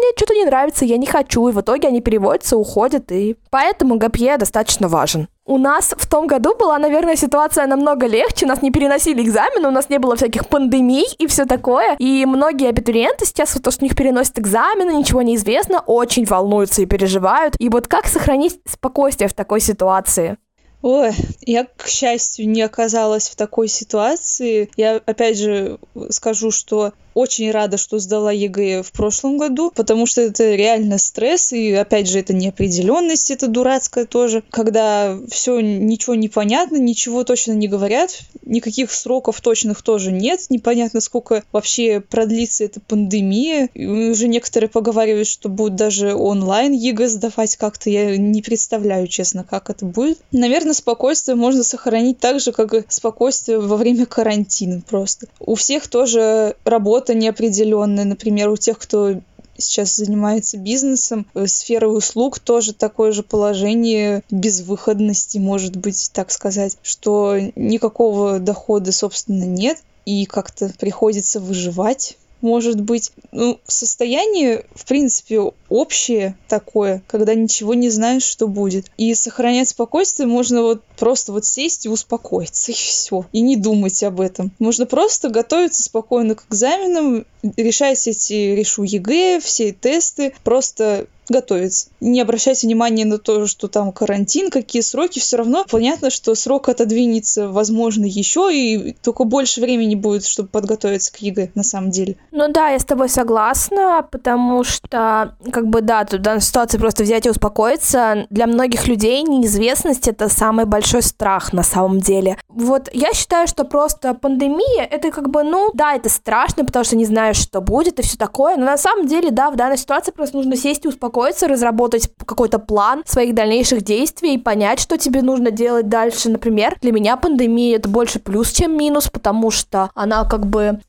мне 0.00 0.12
что-то 0.16 0.34
не 0.34 0.44
нравится, 0.44 0.84
я 0.84 0.96
не 0.96 1.06
хочу. 1.06 1.48
И 1.48 1.52
в 1.52 1.60
итоге 1.60 1.88
они 1.88 2.00
переводятся, 2.00 2.56
уходят. 2.56 3.12
И 3.12 3.36
поэтому 3.50 3.96
ГПЕ 3.96 4.36
достаточно 4.36 4.88
важен. 4.88 5.28
У 5.46 5.58
нас 5.58 5.94
в 5.96 6.06
том 6.06 6.26
году 6.26 6.54
была, 6.54 6.78
наверное, 6.78 7.16
ситуация 7.16 7.66
намного 7.66 8.06
легче. 8.06 8.46
Нас 8.46 8.62
не 8.62 8.70
переносили 8.70 9.22
экзамены, 9.22 9.68
у 9.68 9.72
нас 9.72 9.88
не 9.88 9.98
было 9.98 10.14
всяких 10.14 10.46
пандемий 10.46 11.06
и 11.18 11.26
все 11.26 11.44
такое. 11.44 11.96
И 11.98 12.24
многие 12.24 12.68
абитуриенты 12.68 13.26
сейчас, 13.26 13.54
вот 13.54 13.64
то, 13.64 13.70
что 13.70 13.84
у 13.84 13.86
них 13.86 13.96
переносят 13.96 14.38
экзамены, 14.38 14.92
ничего 14.92 15.22
не 15.22 15.36
известно, 15.36 15.80
очень 15.80 16.24
волнуются 16.24 16.82
и 16.82 16.86
переживают. 16.86 17.56
И 17.58 17.68
вот 17.68 17.88
как 17.88 18.06
сохранить 18.06 18.60
спокойствие 18.64 19.28
в 19.28 19.34
такой 19.34 19.60
ситуации? 19.60 20.36
Ой, 20.82 21.12
я, 21.42 21.64
к 21.64 21.86
счастью, 21.86 22.48
не 22.48 22.62
оказалась 22.62 23.28
в 23.28 23.36
такой 23.36 23.68
ситуации. 23.68 24.70
Я, 24.76 24.96
опять 25.04 25.36
же, 25.36 25.78
скажу, 26.08 26.50
что 26.50 26.92
очень 27.14 27.50
рада, 27.50 27.76
что 27.76 27.98
сдала 27.98 28.32
ЕГЭ 28.32 28.82
в 28.82 28.92
прошлом 28.92 29.38
году, 29.38 29.72
потому 29.74 30.06
что 30.06 30.20
это 30.20 30.54
реально 30.54 30.98
стресс, 30.98 31.52
и 31.52 31.72
опять 31.72 32.08
же, 32.08 32.18
это 32.18 32.32
неопределенность, 32.32 33.30
это 33.30 33.46
дурацкая 33.48 34.04
тоже, 34.04 34.42
когда 34.50 35.18
все 35.30 35.60
ничего 35.60 36.14
не 36.14 36.28
понятно, 36.28 36.76
ничего 36.76 37.24
точно 37.24 37.52
не 37.52 37.68
говорят, 37.68 38.20
никаких 38.44 38.92
сроков 38.92 39.40
точных 39.40 39.82
тоже 39.82 40.12
нет, 40.12 40.40
непонятно, 40.48 41.00
сколько 41.00 41.42
вообще 41.52 42.00
продлится 42.00 42.64
эта 42.64 42.80
пандемия. 42.80 43.68
И 43.74 43.86
уже 43.86 44.28
некоторые 44.28 44.68
поговаривают, 44.68 45.28
что 45.28 45.48
будут 45.48 45.76
даже 45.76 46.14
онлайн 46.14 46.72
ЕГЭ 46.72 47.08
сдавать 47.08 47.56
как-то, 47.56 47.90
я 47.90 48.16
не 48.16 48.42
представляю, 48.42 49.06
честно, 49.06 49.44
как 49.44 49.70
это 49.70 49.84
будет. 49.84 50.18
Наверное, 50.32 50.74
спокойствие 50.74 51.34
можно 51.34 51.64
сохранить 51.64 52.18
так 52.18 52.40
же, 52.40 52.52
как 52.52 52.74
и 52.74 52.84
спокойствие 52.88 53.58
во 53.58 53.76
время 53.76 54.06
карантина 54.06 54.82
просто. 54.88 55.26
У 55.38 55.54
всех 55.54 55.88
тоже 55.88 56.56
работа 56.64 56.99
работа 57.00 57.14
неопределенная, 57.14 58.04
например, 58.04 58.50
у 58.50 58.56
тех, 58.56 58.78
кто 58.78 59.20
сейчас 59.56 59.96
занимается 59.96 60.58
бизнесом, 60.58 61.26
э, 61.34 61.46
сфера 61.46 61.88
услуг 61.88 62.38
тоже 62.38 62.74
такое 62.74 63.12
же 63.12 63.22
положение 63.22 64.22
безвыходности, 64.30 65.38
может 65.38 65.76
быть, 65.76 66.10
так 66.12 66.30
сказать, 66.30 66.76
что 66.82 67.38
никакого 67.56 68.38
дохода, 68.38 68.92
собственно, 68.92 69.44
нет, 69.44 69.78
и 70.04 70.26
как-то 70.26 70.72
приходится 70.78 71.40
выживать 71.40 72.18
может 72.40 72.80
быть, 72.80 73.12
ну, 73.32 73.60
состояние, 73.66 74.64
в 74.74 74.86
принципе, 74.86 75.52
общее 75.68 76.36
такое, 76.48 77.02
когда 77.06 77.34
ничего 77.34 77.74
не 77.74 77.90
знаешь, 77.90 78.24
что 78.24 78.48
будет. 78.48 78.90
И 78.96 79.14
сохранять 79.14 79.68
спокойствие 79.68 80.26
можно 80.26 80.62
вот 80.62 80.84
просто 80.98 81.32
вот 81.32 81.44
сесть 81.44 81.86
и 81.86 81.88
успокоиться, 81.88 82.72
и 82.72 82.74
все. 82.74 83.26
И 83.32 83.40
не 83.40 83.56
думать 83.56 84.02
об 84.02 84.20
этом. 84.20 84.52
Можно 84.58 84.86
просто 84.86 85.28
готовиться 85.28 85.82
спокойно 85.82 86.34
к 86.34 86.46
экзаменам, 86.48 87.26
решать 87.56 88.06
эти, 88.06 88.54
решу 88.54 88.82
ЕГЭ, 88.82 89.40
все 89.40 89.72
тесты, 89.72 90.34
просто 90.44 91.06
готовиться. 91.30 91.88
Не 92.00 92.20
обращать 92.20 92.62
внимания 92.62 93.04
на 93.04 93.18
то, 93.18 93.46
что 93.46 93.68
там 93.68 93.92
карантин, 93.92 94.50
какие 94.50 94.82
сроки, 94.82 95.18
все 95.18 95.38
равно 95.38 95.64
понятно, 95.70 96.10
что 96.10 96.34
срок 96.34 96.68
отодвинется, 96.68 97.48
возможно, 97.48 98.04
еще, 98.04 98.50
и 98.52 98.92
только 99.02 99.24
больше 99.24 99.60
времени 99.60 99.94
будет, 99.94 100.26
чтобы 100.26 100.48
подготовиться 100.48 101.12
к 101.12 101.16
ЕГЭ, 101.18 101.50
на 101.54 101.62
самом 101.62 101.90
деле. 101.90 102.16
Ну 102.32 102.48
да, 102.48 102.68
я 102.68 102.78
с 102.78 102.84
тобой 102.84 103.08
согласна, 103.08 104.06
потому 104.10 104.64
что, 104.64 105.36
как 105.52 105.68
бы, 105.68 105.80
да, 105.80 106.04
тут 106.04 106.20
в 106.20 106.22
данной 106.22 106.40
ситуации 106.40 106.78
просто 106.78 107.04
взять 107.04 107.26
и 107.26 107.30
успокоиться. 107.30 108.26
Для 108.30 108.46
многих 108.46 108.88
людей 108.88 109.22
неизвестность— 109.22 110.08
это 110.08 110.28
самый 110.28 110.64
большой 110.64 111.02
страх 111.02 111.52
на 111.52 111.62
самом 111.62 112.00
деле. 112.00 112.36
Вот 112.48 112.90
я 112.92 113.12
считаю, 113.12 113.46
что 113.46 113.64
просто 113.64 114.14
пандемия— 114.14 114.84
это 114.90 115.10
как 115.10 115.30
бы, 115.30 115.42
ну, 115.42 115.70
да, 115.74 115.94
это 115.94 116.08
страшно, 116.08 116.64
потому 116.64 116.84
что 116.84 116.96
не 116.96 117.04
знаешь, 117.04 117.36
что 117.36 117.60
будет 117.60 117.98
и 117.98 118.02
все 118.02 118.16
такое, 118.16 118.56
но 118.56 118.64
на 118.64 118.76
самом 118.76 119.06
деле, 119.06 119.30
да, 119.30 119.50
в 119.50 119.56
данной 119.56 119.78
ситуации 119.78 120.10
просто 120.10 120.36
нужно 120.36 120.56
сесть 120.56 120.84
и 120.84 120.88
успокоиться, 120.88 121.19
разработать 121.42 122.10
какой-то 122.24 122.58
план 122.58 123.02
своих 123.06 123.34
дальнейших 123.34 123.82
действий 123.82 124.34
и 124.34 124.38
понять, 124.38 124.80
что 124.80 124.96
тебе 124.98 125.22
нужно 125.22 125.50
делать 125.50 125.88
дальше. 125.88 126.30
Например, 126.30 126.76
для 126.80 126.92
меня 126.92 127.16
пандемия— 127.16 127.76
это 127.78 127.88
больше 127.88 128.18
плюс, 128.18 128.52
чем 128.52 128.76
минус, 128.76 129.08
потому 129.08 129.50
что 129.50 129.90
она 129.94 130.24
как 130.24 130.46
бы, 130.46 130.80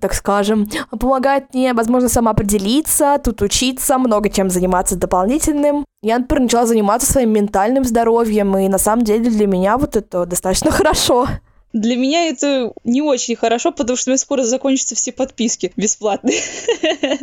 так 0.00 0.14
скажем, 0.14 0.68
помогает 0.90 1.54
мне, 1.54 1.72
возможно, 1.74 2.08
самоопределиться, 2.08 3.20
тут 3.22 3.42
учиться, 3.42 3.98
много 3.98 4.28
чем 4.30 4.50
заниматься 4.50 4.96
дополнительным. 4.96 5.84
Я, 6.02 6.18
например, 6.18 6.44
начала 6.44 6.66
заниматься 6.66 7.10
своим 7.10 7.32
ментальным 7.32 7.84
здоровьем, 7.84 8.56
и 8.56 8.68
на 8.68 8.78
самом 8.78 9.04
деле 9.04 9.30
для 9.30 9.46
меня 9.46 9.76
вот 9.76 9.96
это 9.96 10.24
достаточно 10.26 10.70
хорошо. 10.70 11.26
Для 11.72 11.96
меня 11.96 12.26
это 12.26 12.72
не 12.82 13.00
очень 13.00 13.36
хорошо, 13.36 13.70
потому 13.70 13.96
что 13.96 14.10
у 14.10 14.12
меня 14.12 14.18
скоро 14.18 14.42
закончатся 14.42 14.94
все 14.94 15.12
подписки 15.12 15.72
бесплатные. 15.76 16.40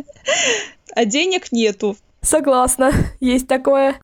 А 0.94 1.04
денег 1.04 1.52
нету. 1.52 1.96
Согласна, 2.28 2.92
есть 3.20 3.48
такое. 3.48 3.94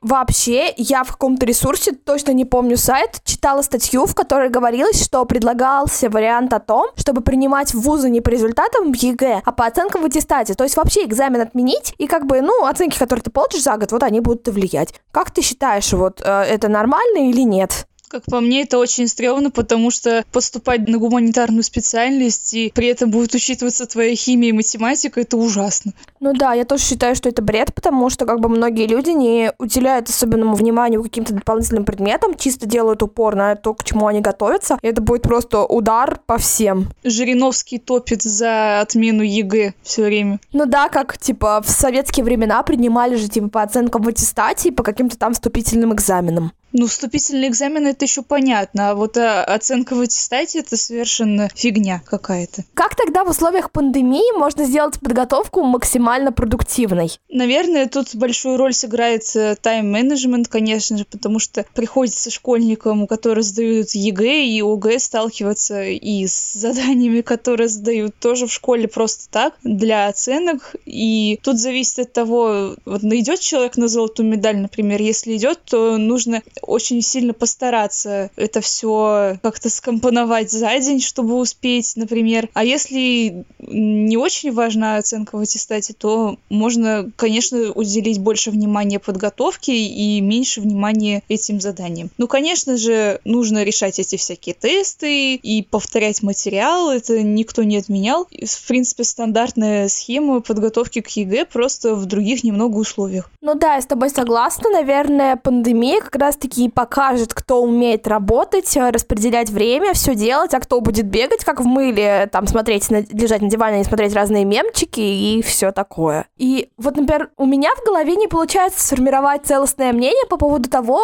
Вообще, 0.00 0.74
я 0.76 1.04
в 1.04 1.12
каком-то 1.12 1.46
ресурсе, 1.46 1.92
точно 1.92 2.32
не 2.32 2.44
помню 2.44 2.76
сайт, 2.76 3.20
читала 3.24 3.62
статью, 3.62 4.06
в 4.06 4.16
которой 4.16 4.48
говорилось, 4.48 5.00
что 5.00 5.24
предлагался 5.26 6.10
вариант 6.10 6.52
о 6.54 6.58
том, 6.58 6.88
чтобы 6.96 7.20
принимать 7.20 7.72
в 7.72 7.80
вузы 7.82 8.10
не 8.10 8.20
по 8.20 8.30
результатам 8.30 8.90
ЕГЭ, 8.92 9.42
а 9.44 9.52
по 9.52 9.66
оценкам 9.66 10.02
в 10.02 10.06
аттестате. 10.06 10.54
То 10.54 10.64
есть 10.64 10.76
вообще 10.76 11.04
экзамен 11.04 11.40
отменить, 11.40 11.94
и 11.98 12.08
как 12.08 12.26
бы, 12.26 12.40
ну, 12.40 12.66
оценки, 12.66 12.98
которые 12.98 13.22
ты 13.22 13.30
получишь 13.30 13.62
за 13.62 13.76
год, 13.76 13.92
вот 13.92 14.02
они 14.02 14.18
будут 14.18 14.48
влиять. 14.48 14.92
Как 15.12 15.30
ты 15.30 15.42
считаешь, 15.42 15.92
вот 15.92 16.20
э, 16.20 16.42
это 16.42 16.66
нормально 16.66 17.30
или 17.30 17.42
нет? 17.42 17.86
Как 18.08 18.24
по 18.24 18.40
мне, 18.40 18.62
это 18.62 18.78
очень 18.78 19.08
стрёмно, 19.08 19.50
потому 19.50 19.90
что 19.90 20.24
поступать 20.32 20.88
на 20.88 20.98
гуманитарную 20.98 21.62
специальность 21.62 22.54
и 22.54 22.72
при 22.74 22.86
этом 22.88 23.10
будет 23.10 23.34
учитываться 23.34 23.86
твоя 23.86 24.14
химия 24.14 24.50
и 24.50 24.52
математика, 24.52 25.20
это 25.20 25.36
ужасно. 25.36 25.92
Ну 26.20 26.32
да, 26.32 26.54
я 26.54 26.64
тоже 26.64 26.84
считаю, 26.84 27.16
что 27.16 27.28
это 27.28 27.42
бред, 27.42 27.74
потому 27.74 28.08
что 28.10 28.24
как 28.24 28.40
бы 28.40 28.48
многие 28.48 28.86
люди 28.86 29.10
не 29.10 29.52
уделяют 29.58 30.08
особенного 30.08 30.54
внимания 30.54 31.02
каким-то 31.02 31.34
дополнительным 31.34 31.84
предметам, 31.84 32.36
чисто 32.36 32.66
делают 32.66 33.02
упор 33.02 33.34
на 33.34 33.56
то, 33.56 33.74
к 33.74 33.84
чему 33.84 34.06
они 34.06 34.20
готовятся. 34.20 34.78
И 34.82 34.86
это 34.86 35.00
будет 35.02 35.22
просто 35.22 35.64
удар 35.64 36.20
по 36.26 36.38
всем. 36.38 36.88
Жириновский 37.04 37.78
топит 37.78 38.22
за 38.22 38.80
отмену 38.80 39.22
ЕГЭ 39.22 39.74
все 39.82 40.04
время. 40.04 40.38
Ну 40.52 40.66
да, 40.66 40.88
как 40.88 41.18
типа 41.18 41.60
в 41.64 41.68
советские 41.68 42.24
времена 42.24 42.62
принимали 42.62 43.16
же 43.16 43.28
типа 43.28 43.48
по 43.48 43.62
оценкам 43.62 44.02
в 44.02 44.08
аттестате 44.08 44.68
и 44.68 44.72
по 44.72 44.82
каким-то 44.82 45.18
там 45.18 45.34
вступительным 45.34 45.92
экзаменам. 45.92 46.52
Ну, 46.78 46.86
вступительный 46.86 47.48
экзамен 47.48 47.86
это 47.86 48.04
еще 48.04 48.20
понятно, 48.20 48.90
а 48.90 48.94
вот 48.94 49.16
а, 49.16 49.42
оценка 49.44 49.94
в 49.94 50.00
аттестате 50.00 50.58
это 50.58 50.76
совершенно 50.76 51.48
фигня 51.54 52.02
какая-то. 52.04 52.64
Как 52.74 52.94
тогда 52.94 53.24
в 53.24 53.30
условиях 53.30 53.70
пандемии 53.70 54.38
можно 54.38 54.66
сделать 54.66 55.00
подготовку 55.00 55.62
максимально 55.62 56.32
продуктивной? 56.32 57.12
Наверное, 57.30 57.86
тут 57.86 58.14
большую 58.14 58.58
роль 58.58 58.74
сыграет 58.74 59.22
э, 59.34 59.56
тайм-менеджмент, 59.56 60.48
конечно 60.48 60.98
же, 60.98 61.06
потому 61.06 61.38
что 61.38 61.64
приходится 61.74 62.30
школьникам, 62.30 63.06
которые 63.06 63.42
сдают 63.42 63.92
ЕГЭ 63.92 64.44
и 64.44 64.60
ОГЭ, 64.60 64.98
сталкиваться 64.98 65.82
и 65.82 66.26
с 66.26 66.52
заданиями, 66.52 67.22
которые 67.22 67.68
сдают 67.68 68.16
тоже 68.16 68.46
в 68.46 68.52
школе 68.52 68.86
просто 68.86 69.30
так, 69.30 69.54
для 69.64 70.08
оценок. 70.08 70.76
И 70.84 71.40
тут 71.42 71.58
зависит 71.58 72.00
от 72.00 72.12
того, 72.12 72.76
вот 72.84 73.02
идет 73.02 73.40
человек 73.40 73.78
на 73.78 73.88
золотую 73.88 74.28
медаль, 74.28 74.58
например, 74.58 75.00
если 75.00 75.36
идет, 75.36 75.62
то 75.64 75.96
нужно 75.96 76.42
очень 76.66 77.02
сильно 77.02 77.32
постараться 77.32 78.30
это 78.36 78.60
все 78.60 79.38
как-то 79.42 79.70
скомпоновать 79.70 80.50
за 80.50 80.78
день, 80.78 81.00
чтобы 81.00 81.36
успеть, 81.36 81.92
например. 81.96 82.48
А 82.54 82.64
если 82.64 83.44
не 83.58 84.16
очень 84.16 84.52
важна 84.52 84.96
оценка 84.96 85.36
в 85.36 85.40
аттестате, 85.40 85.94
то 85.94 86.36
можно, 86.48 87.10
конечно, 87.16 87.72
уделить 87.72 88.18
больше 88.18 88.50
внимания 88.50 88.98
подготовке 88.98 89.76
и 89.76 90.20
меньше 90.20 90.60
внимания 90.60 91.22
этим 91.28 91.60
заданиям. 91.60 92.10
Ну, 92.18 92.28
конечно 92.28 92.76
же, 92.76 93.20
нужно 93.24 93.64
решать 93.64 93.98
эти 93.98 94.16
всякие 94.16 94.54
тесты 94.54 95.34
и 95.34 95.62
повторять 95.62 96.22
материал, 96.22 96.90
это 96.90 97.22
никто 97.22 97.62
не 97.62 97.76
отменял. 97.76 98.26
В 98.26 98.68
принципе, 98.68 99.04
стандартная 99.04 99.88
схема 99.88 100.40
подготовки 100.40 101.00
к 101.00 101.08
ЕГЭ, 101.08 101.46
просто 101.46 101.94
в 101.94 102.06
других 102.06 102.44
немного 102.44 102.76
условиях. 102.76 103.30
Ну 103.40 103.54
да, 103.54 103.76
я 103.76 103.82
с 103.82 103.86
тобой 103.86 104.10
согласна. 104.10 104.70
Наверное, 104.70 105.36
пандемия 105.36 106.00
как 106.00 106.16
раз-таки 106.16 106.55
таки 106.56 106.68
покажет, 106.70 107.34
кто 107.34 107.62
умеет 107.62 108.06
работать, 108.06 108.76
э, 108.76 108.90
распределять 108.90 109.50
время, 109.50 109.92
все 109.92 110.14
делать, 110.14 110.54
а 110.54 110.60
кто 110.60 110.80
будет 110.80 111.06
бегать, 111.06 111.44
как 111.44 111.60
в 111.60 111.64
мыле, 111.64 112.28
там, 112.32 112.46
смотреть, 112.46 112.90
на, 112.90 113.02
лежать 113.10 113.42
на 113.42 113.50
диване 113.50 113.82
и 113.82 113.84
смотреть 113.84 114.14
разные 114.14 114.44
мемчики 114.44 115.00
и 115.00 115.42
все 115.42 115.70
такое. 115.72 116.26
И 116.36 116.70
вот, 116.78 116.96
например, 116.96 117.30
у 117.36 117.46
меня 117.46 117.70
в 117.76 117.84
голове 117.84 118.16
не 118.16 118.26
получается 118.26 118.86
сформировать 118.86 119.44
целостное 119.44 119.92
мнение 119.92 120.26
по 120.28 120.38
поводу 120.38 120.70
того, 120.70 121.02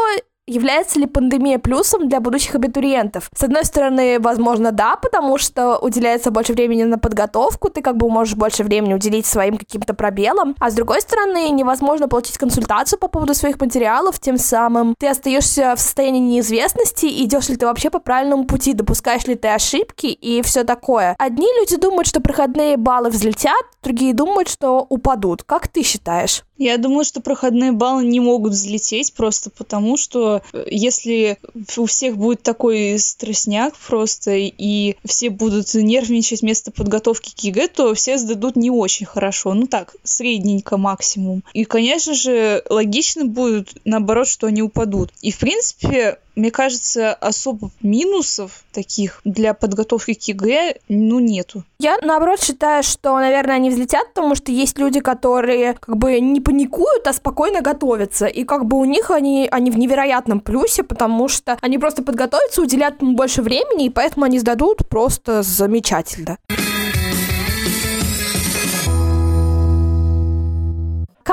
Является 0.53 1.01
ли 1.01 1.07
пандемия 1.07 1.59
плюсом 1.59 2.09
для 2.09 2.21
будущих 2.21 2.55
абитуриентов? 2.55 3.31
С 3.35 3.43
одной 3.43 3.65
стороны, 3.65 4.21
возможно, 4.21 4.71
да, 4.71 4.97
потому 4.97 5.39
что 5.39 5.79
уделяется 5.79 6.31
больше 6.31 6.53
времени 6.53 6.83
на 6.83 6.99
подготовку, 6.99 7.71
ты 7.71 7.81
как 7.81 7.97
бы 7.97 8.11
можешь 8.11 8.35
больше 8.35 8.63
времени 8.63 8.93
уделить 8.93 9.25
своим 9.25 9.57
каким-то 9.57 9.95
пробелам, 9.95 10.55
а 10.61 10.71
с 10.71 10.75
другой 10.75 11.01
стороны, 11.01 11.49
невозможно 11.49 12.07
получить 12.07 12.37
консультацию 12.37 12.99
по 12.99 13.09
поводу 13.09 13.35
своих 13.35 13.59
материалов, 13.59 14.21
тем 14.21 14.37
самым 14.37 14.95
ты 14.99 15.09
остаешься 15.09 15.75
в 15.75 15.81
состоянии 15.81 16.21
неизвестности, 16.21 17.07
идешь 17.07 17.49
ли 17.49 17.57
ты 17.57 17.65
вообще 17.65 17.89
по 17.89 17.99
правильному 17.99 18.45
пути, 18.45 18.75
допускаешь 18.75 19.27
ли 19.27 19.37
ты 19.37 19.49
ошибки 19.49 20.07
и 20.07 20.43
все 20.43 20.65
такое. 20.65 21.17
Одни 21.19 21.49
люди 21.59 21.77
думают, 21.77 22.07
что 22.07 22.21
проходные 22.21 22.77
баллы 22.77 23.09
взлетят, 23.09 23.65
другие 23.83 24.13
думают, 24.13 24.51
что 24.51 24.87
упадут. 24.87 25.45
Как 25.45 25.69
ты 25.69 25.83
считаешь? 25.83 26.45
Я 26.59 26.79
думаю, 26.79 27.05
что 27.05 27.21
проходные 27.21 27.73
баллы 27.73 28.05
не 28.05 28.21
могут 28.21 28.53
взлететь 28.53 29.15
просто 29.15 29.51
потому, 29.51 29.97
что 29.97 30.42
если 30.67 31.39
у 31.77 31.87
всех 31.87 32.17
будет 32.17 32.43
такой 32.43 32.99
стрессняк 32.99 33.75
просто, 33.77 34.33
и 34.35 34.97
все 35.05 35.31
будут 35.31 35.75
нервничать 35.75 36.43
вместо 36.43 36.71
подготовки 36.71 37.35
к 37.35 37.39
ЕГЭ, 37.41 37.69
то 37.69 37.95
все 37.95 38.19
сдадут 38.19 38.57
не 38.57 38.71
очень 38.71 39.07
хорошо. 39.07 39.55
Ну 39.55 39.67
так, 39.67 39.95
средненько 40.03 40.77
максимум. 40.77 41.43
И, 41.53 41.65
конечно 41.65 42.15
же, 42.15 42.63
логично 42.69 43.25
будет, 43.25 43.75
наоборот, 43.85 44.29
что 44.29 44.47
они 44.47 44.63
упадут. 44.63 45.13
И, 45.21 45.31
в 45.31 45.39
принципе, 45.39 46.19
мне 46.35 46.51
кажется, 46.51 47.13
особо 47.15 47.71
минусов 47.83 48.65
таких 48.73 49.21
для 49.25 49.55
подготовки 49.55 50.15
к 50.15 50.23
ЕГЭ, 50.23 50.77
ну, 50.89 51.21
нету. 51.21 51.65
Я, 51.79 51.99
наоборот, 52.03 52.41
считаю, 52.41 52.83
что, 52.83 53.15
наверное, 53.19 53.57
они 53.57 53.71
взлетят, 53.71 54.09
потому 54.15 54.35
что 54.35 54.53
есть 54.53 54.79
люди, 54.79 55.01
которые 55.01 55.75
как 55.75 55.97
бы 55.97 56.21
не 56.21 56.41
паникуют, 56.41 57.07
а 57.07 57.13
спокойно 57.13 57.61
готовятся. 57.61 58.27
И 58.27 58.45
как 58.45 58.67
бы 58.67 58.79
у 58.79 58.85
них 58.85 59.11
они, 59.11 59.49
они 59.51 59.71
в 59.71 59.79
невероятном 59.79 60.41
плюсе, 60.41 60.83
потому 60.83 61.29
что 61.29 61.59
они 61.61 61.79
просто 61.79 62.03
подготовятся, 62.03 62.63
уделят 62.63 63.01
ему 63.03 63.15
больше 63.15 63.43
времени, 63.43 63.87
и 63.87 63.91
поэтому 63.91 64.25
они 64.25 64.39
сдадут 64.39 64.89
просто 64.89 65.43
замечательно. 65.43 66.39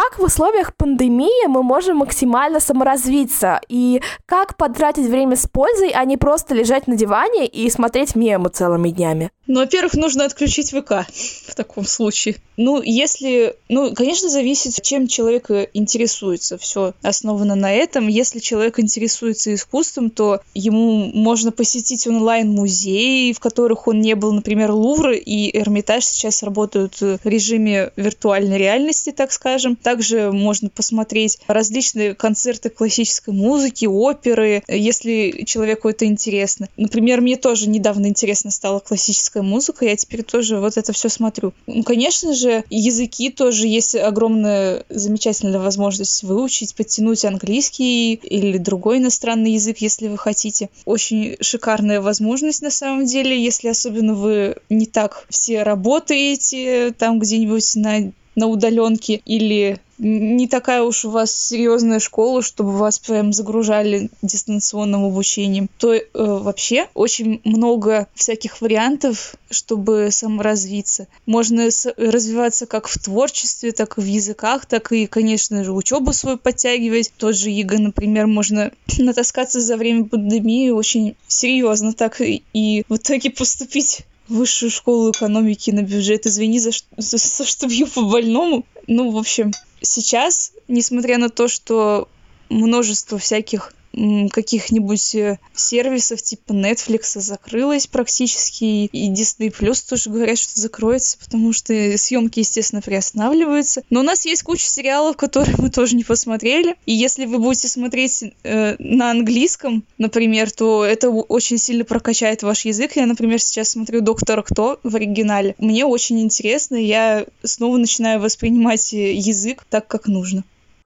Как 0.01 0.17
в 0.17 0.23
условиях 0.23 0.73
пандемии 0.77 1.47
мы 1.47 1.61
можем 1.61 1.97
максимально 1.97 2.61
саморазвиться? 2.61 3.59
И 3.67 4.01
как 4.25 4.55
потратить 4.55 5.07
время 5.07 5.35
с 5.35 5.45
пользой, 5.45 5.89
а 5.89 6.05
не 6.05 6.15
просто 6.15 6.55
лежать 6.55 6.87
на 6.87 6.95
диване 6.95 7.45
и 7.45 7.69
смотреть 7.69 8.15
мемы 8.15 8.47
целыми 8.47 8.91
днями? 8.91 9.29
Ну, 9.45 9.59
во-первых, 9.59 9.95
нужно 9.95 10.23
отключить 10.23 10.69
ВК 10.69 11.05
в 11.47 11.55
таком 11.55 11.83
случае. 11.83 12.35
Ну, 12.55 12.81
если... 12.81 13.55
Ну, 13.67 13.93
конечно, 13.93 14.29
зависит, 14.29 14.81
чем 14.81 15.07
человек 15.07 15.49
интересуется. 15.73 16.57
Все 16.57 16.93
основано 17.01 17.55
на 17.55 17.73
этом. 17.73 18.07
Если 18.07 18.39
человек 18.39 18.79
интересуется 18.79 19.53
искусством, 19.53 20.11
то 20.11 20.39
ему 20.53 21.11
можно 21.13 21.51
посетить 21.51 22.07
онлайн-музеи, 22.07 23.33
в 23.33 23.39
которых 23.39 23.87
он 23.87 23.99
не 23.99 24.13
был, 24.13 24.31
например, 24.31 24.71
Лувр 24.71 25.09
и 25.09 25.57
Эрмитаж 25.57 26.05
сейчас 26.05 26.43
работают 26.43 27.01
в 27.01 27.19
режиме 27.25 27.91
виртуальной 27.97 28.57
реальности, 28.57 29.11
так 29.11 29.33
скажем. 29.33 29.75
Также 29.89 30.31
можно 30.31 30.69
посмотреть 30.69 31.39
различные 31.47 32.13
концерты 32.13 32.69
классической 32.69 33.33
музыки, 33.33 33.87
оперы, 33.87 34.61
если 34.67 35.45
человеку 35.47 35.89
это 35.89 36.05
интересно. 36.05 36.69
Например, 36.77 37.21
мне 37.21 37.37
тоже 37.37 37.67
недавно 37.67 38.05
интересно 38.05 38.51
стала 38.51 38.81
классическая 38.81 39.41
музыка, 39.41 39.85
я 39.85 39.95
теперь 39.95 40.21
тоже 40.21 40.59
вот 40.59 40.77
это 40.77 40.93
все 40.93 41.09
смотрю. 41.09 41.53
Ну, 41.65 41.81
конечно 41.81 42.35
же, 42.35 42.63
языки 42.69 43.31
тоже 43.31 43.65
есть 43.65 43.95
огромная 43.95 44.85
замечательная 44.89 45.59
возможность 45.59 46.21
выучить, 46.21 46.75
подтянуть 46.75 47.25
английский 47.25 48.13
или 48.13 48.59
другой 48.59 48.99
иностранный 48.99 49.53
язык, 49.53 49.79
если 49.79 50.07
вы 50.07 50.19
хотите. 50.19 50.69
Очень 50.85 51.35
шикарная 51.41 51.99
возможность 51.99 52.61
на 52.61 52.69
самом 52.69 53.05
деле, 53.05 53.43
если 53.43 53.69
особенно 53.69 54.13
вы 54.13 54.57
не 54.69 54.85
так 54.85 55.25
все 55.29 55.63
работаете 55.63 56.93
там 56.95 57.17
где-нибудь 57.17 57.75
на 57.75 58.11
на 58.39 58.47
удаленке 58.47 59.21
или 59.25 59.79
не 59.99 60.47
такая 60.47 60.81
уж 60.81 61.03
у 61.03 61.09
вас 61.09 61.35
серьезная 61.35 61.99
школа, 61.99 62.41
чтобы 62.41 62.71
вас 62.71 62.99
прям 62.99 63.33
загружали 63.33 64.09
дистанционным 64.21 65.03
обучением, 65.03 65.69
то 65.77 65.93
э, 65.93 66.03
вообще 66.13 66.87
очень 66.93 67.41
много 67.43 68.07
всяких 68.15 68.61
вариантов, 68.61 69.35
чтобы 69.49 70.07
саморазвиться. 70.11 71.07
Можно 71.25 71.67
развиваться 71.97 72.65
как 72.65 72.87
в 72.87 72.97
творчестве, 72.97 73.73
так 73.73 73.97
и 73.97 74.01
в 74.01 74.05
языках, 74.05 74.65
так 74.65 74.93
и, 74.93 75.05
конечно 75.05 75.65
же, 75.65 75.73
учебу 75.73 76.13
свою 76.13 76.37
подтягивать. 76.37 77.11
Тот 77.17 77.35
же 77.35 77.49
ЕГЭ, 77.49 77.79
например, 77.79 78.27
можно 78.27 78.71
натаскаться 78.97 79.59
за 79.59 79.75
время 79.75 80.05
пандемии 80.05 80.69
очень 80.69 81.17
серьезно 81.27 81.91
так 81.91 82.21
и, 82.21 82.43
и 82.53 82.85
в 82.87 82.95
итоге 82.95 83.31
поступить 83.31 84.05
высшую 84.29 84.69
школу 84.69 85.11
экономики 85.11 85.71
на 85.71 85.81
бюджет. 85.81 86.25
Извини 86.25 86.59
за, 86.59 86.71
за, 86.97 87.17
за 87.17 87.45
что 87.45 87.67
бью 87.67 87.87
по 87.87 88.01
больному. 88.01 88.65
Ну, 88.87 89.11
в 89.11 89.17
общем, 89.17 89.51
сейчас, 89.81 90.53
несмотря 90.67 91.17
на 91.17 91.29
то, 91.29 91.47
что 91.47 92.07
множество 92.49 93.17
всяких 93.17 93.73
каких-нибудь 93.93 95.15
э, 95.15 95.39
сервисов 95.53 96.21
типа 96.21 96.51
Netflix 96.51 97.19
закрылась 97.19 97.87
практически, 97.87 98.63
и 98.63 99.11
Disney 99.11 99.53
Plus 99.53 99.87
тоже 99.87 100.09
говорят, 100.09 100.37
что 100.37 100.59
закроется, 100.59 101.17
потому 101.17 101.53
что 101.53 101.97
съемки, 101.97 102.39
естественно, 102.39 102.81
приостанавливаются. 102.81 103.83
Но 103.89 104.01
у 104.01 104.03
нас 104.03 104.25
есть 104.25 104.43
куча 104.43 104.65
сериалов, 104.65 105.17
которые 105.17 105.55
мы 105.57 105.69
тоже 105.69 105.95
не 105.95 106.03
посмотрели, 106.03 106.75
и 106.85 106.93
если 106.93 107.25
вы 107.25 107.39
будете 107.39 107.67
смотреть 107.67 108.23
э, 108.43 108.75
на 108.79 109.11
английском, 109.11 109.83
например, 109.97 110.51
то 110.51 110.85
это 110.85 111.09
очень 111.09 111.57
сильно 111.57 111.83
прокачает 111.83 112.43
ваш 112.43 112.65
язык. 112.65 112.95
Я, 112.95 113.05
например, 113.05 113.39
сейчас 113.39 113.69
смотрю 113.69 114.01
«Доктора 114.01 114.41
Кто» 114.41 114.79
в 114.83 114.95
оригинале. 114.95 115.55
Мне 115.57 115.85
очень 115.85 116.19
интересно, 116.21 116.75
я 116.75 117.25
снова 117.43 117.77
начинаю 117.77 118.19
воспринимать 118.19 118.93
э, 118.93 119.13
язык 119.13 119.65
так, 119.69 119.87
как 119.87 120.07
нужно. 120.07 120.43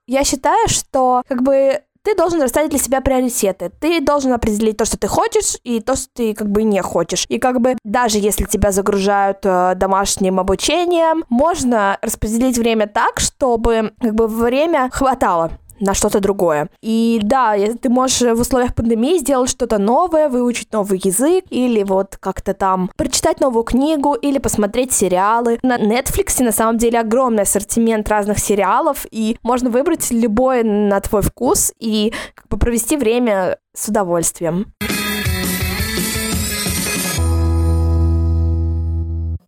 Я 0.07 0.23
считаю, 0.25 0.67
что 0.67 1.23
как 1.27 1.43
бы 1.43 1.81
ты 2.03 2.15
должен 2.15 2.41
расставить 2.41 2.69
для 2.69 2.79
себя 2.79 3.01
приоритеты. 3.01 3.71
Ты 3.79 4.01
должен 4.01 4.33
определить 4.33 4.77
то, 4.77 4.85
что 4.85 4.97
ты 4.97 5.07
хочешь, 5.07 5.57
и 5.63 5.79
то, 5.79 5.95
что 5.95 6.07
ты 6.13 6.33
как 6.33 6.49
бы 6.49 6.63
не 6.63 6.81
хочешь. 6.81 7.25
И 7.29 7.39
как 7.39 7.61
бы 7.61 7.77
даже 7.83 8.17
если 8.17 8.45
тебя 8.45 8.71
загружают 8.71 9.39
э, 9.43 9.73
домашним 9.75 10.39
обучением, 10.39 11.23
можно 11.29 11.97
распределить 12.01 12.57
время 12.57 12.87
так, 12.87 13.19
чтобы 13.19 13.93
как 13.99 14.15
бы 14.15 14.27
время 14.27 14.89
хватало 14.91 15.51
на 15.79 15.93
что-то 15.93 16.19
другое. 16.19 16.69
И 16.81 17.19
да, 17.23 17.55
ты 17.81 17.89
можешь 17.89 18.21
в 18.21 18.39
условиях 18.39 18.75
пандемии 18.75 19.17
сделать 19.17 19.49
что-то 19.49 19.77
новое, 19.77 20.29
выучить 20.29 20.71
новый 20.71 20.99
язык, 21.03 21.45
или 21.49 21.83
вот 21.83 22.17
как-то 22.19 22.53
там 22.53 22.89
прочитать 22.95 23.39
новую 23.39 23.63
книгу, 23.63 24.13
или 24.13 24.37
посмотреть 24.37 24.93
сериалы. 24.93 25.59
На 25.63 25.77
Netflix 25.77 26.43
на 26.43 26.51
самом 26.51 26.77
деле 26.77 26.99
огромный 26.99 27.43
ассортимент 27.43 28.09
разных 28.09 28.39
сериалов, 28.39 29.05
и 29.11 29.37
можно 29.43 29.69
выбрать 29.69 30.11
любой 30.11 30.63
на 30.63 30.99
твой 31.01 31.21
вкус 31.21 31.73
и 31.79 32.13
как 32.35 32.47
бы 32.47 32.57
провести 32.57 32.97
время 32.97 33.57
с 33.73 33.87
удовольствием. 33.87 34.73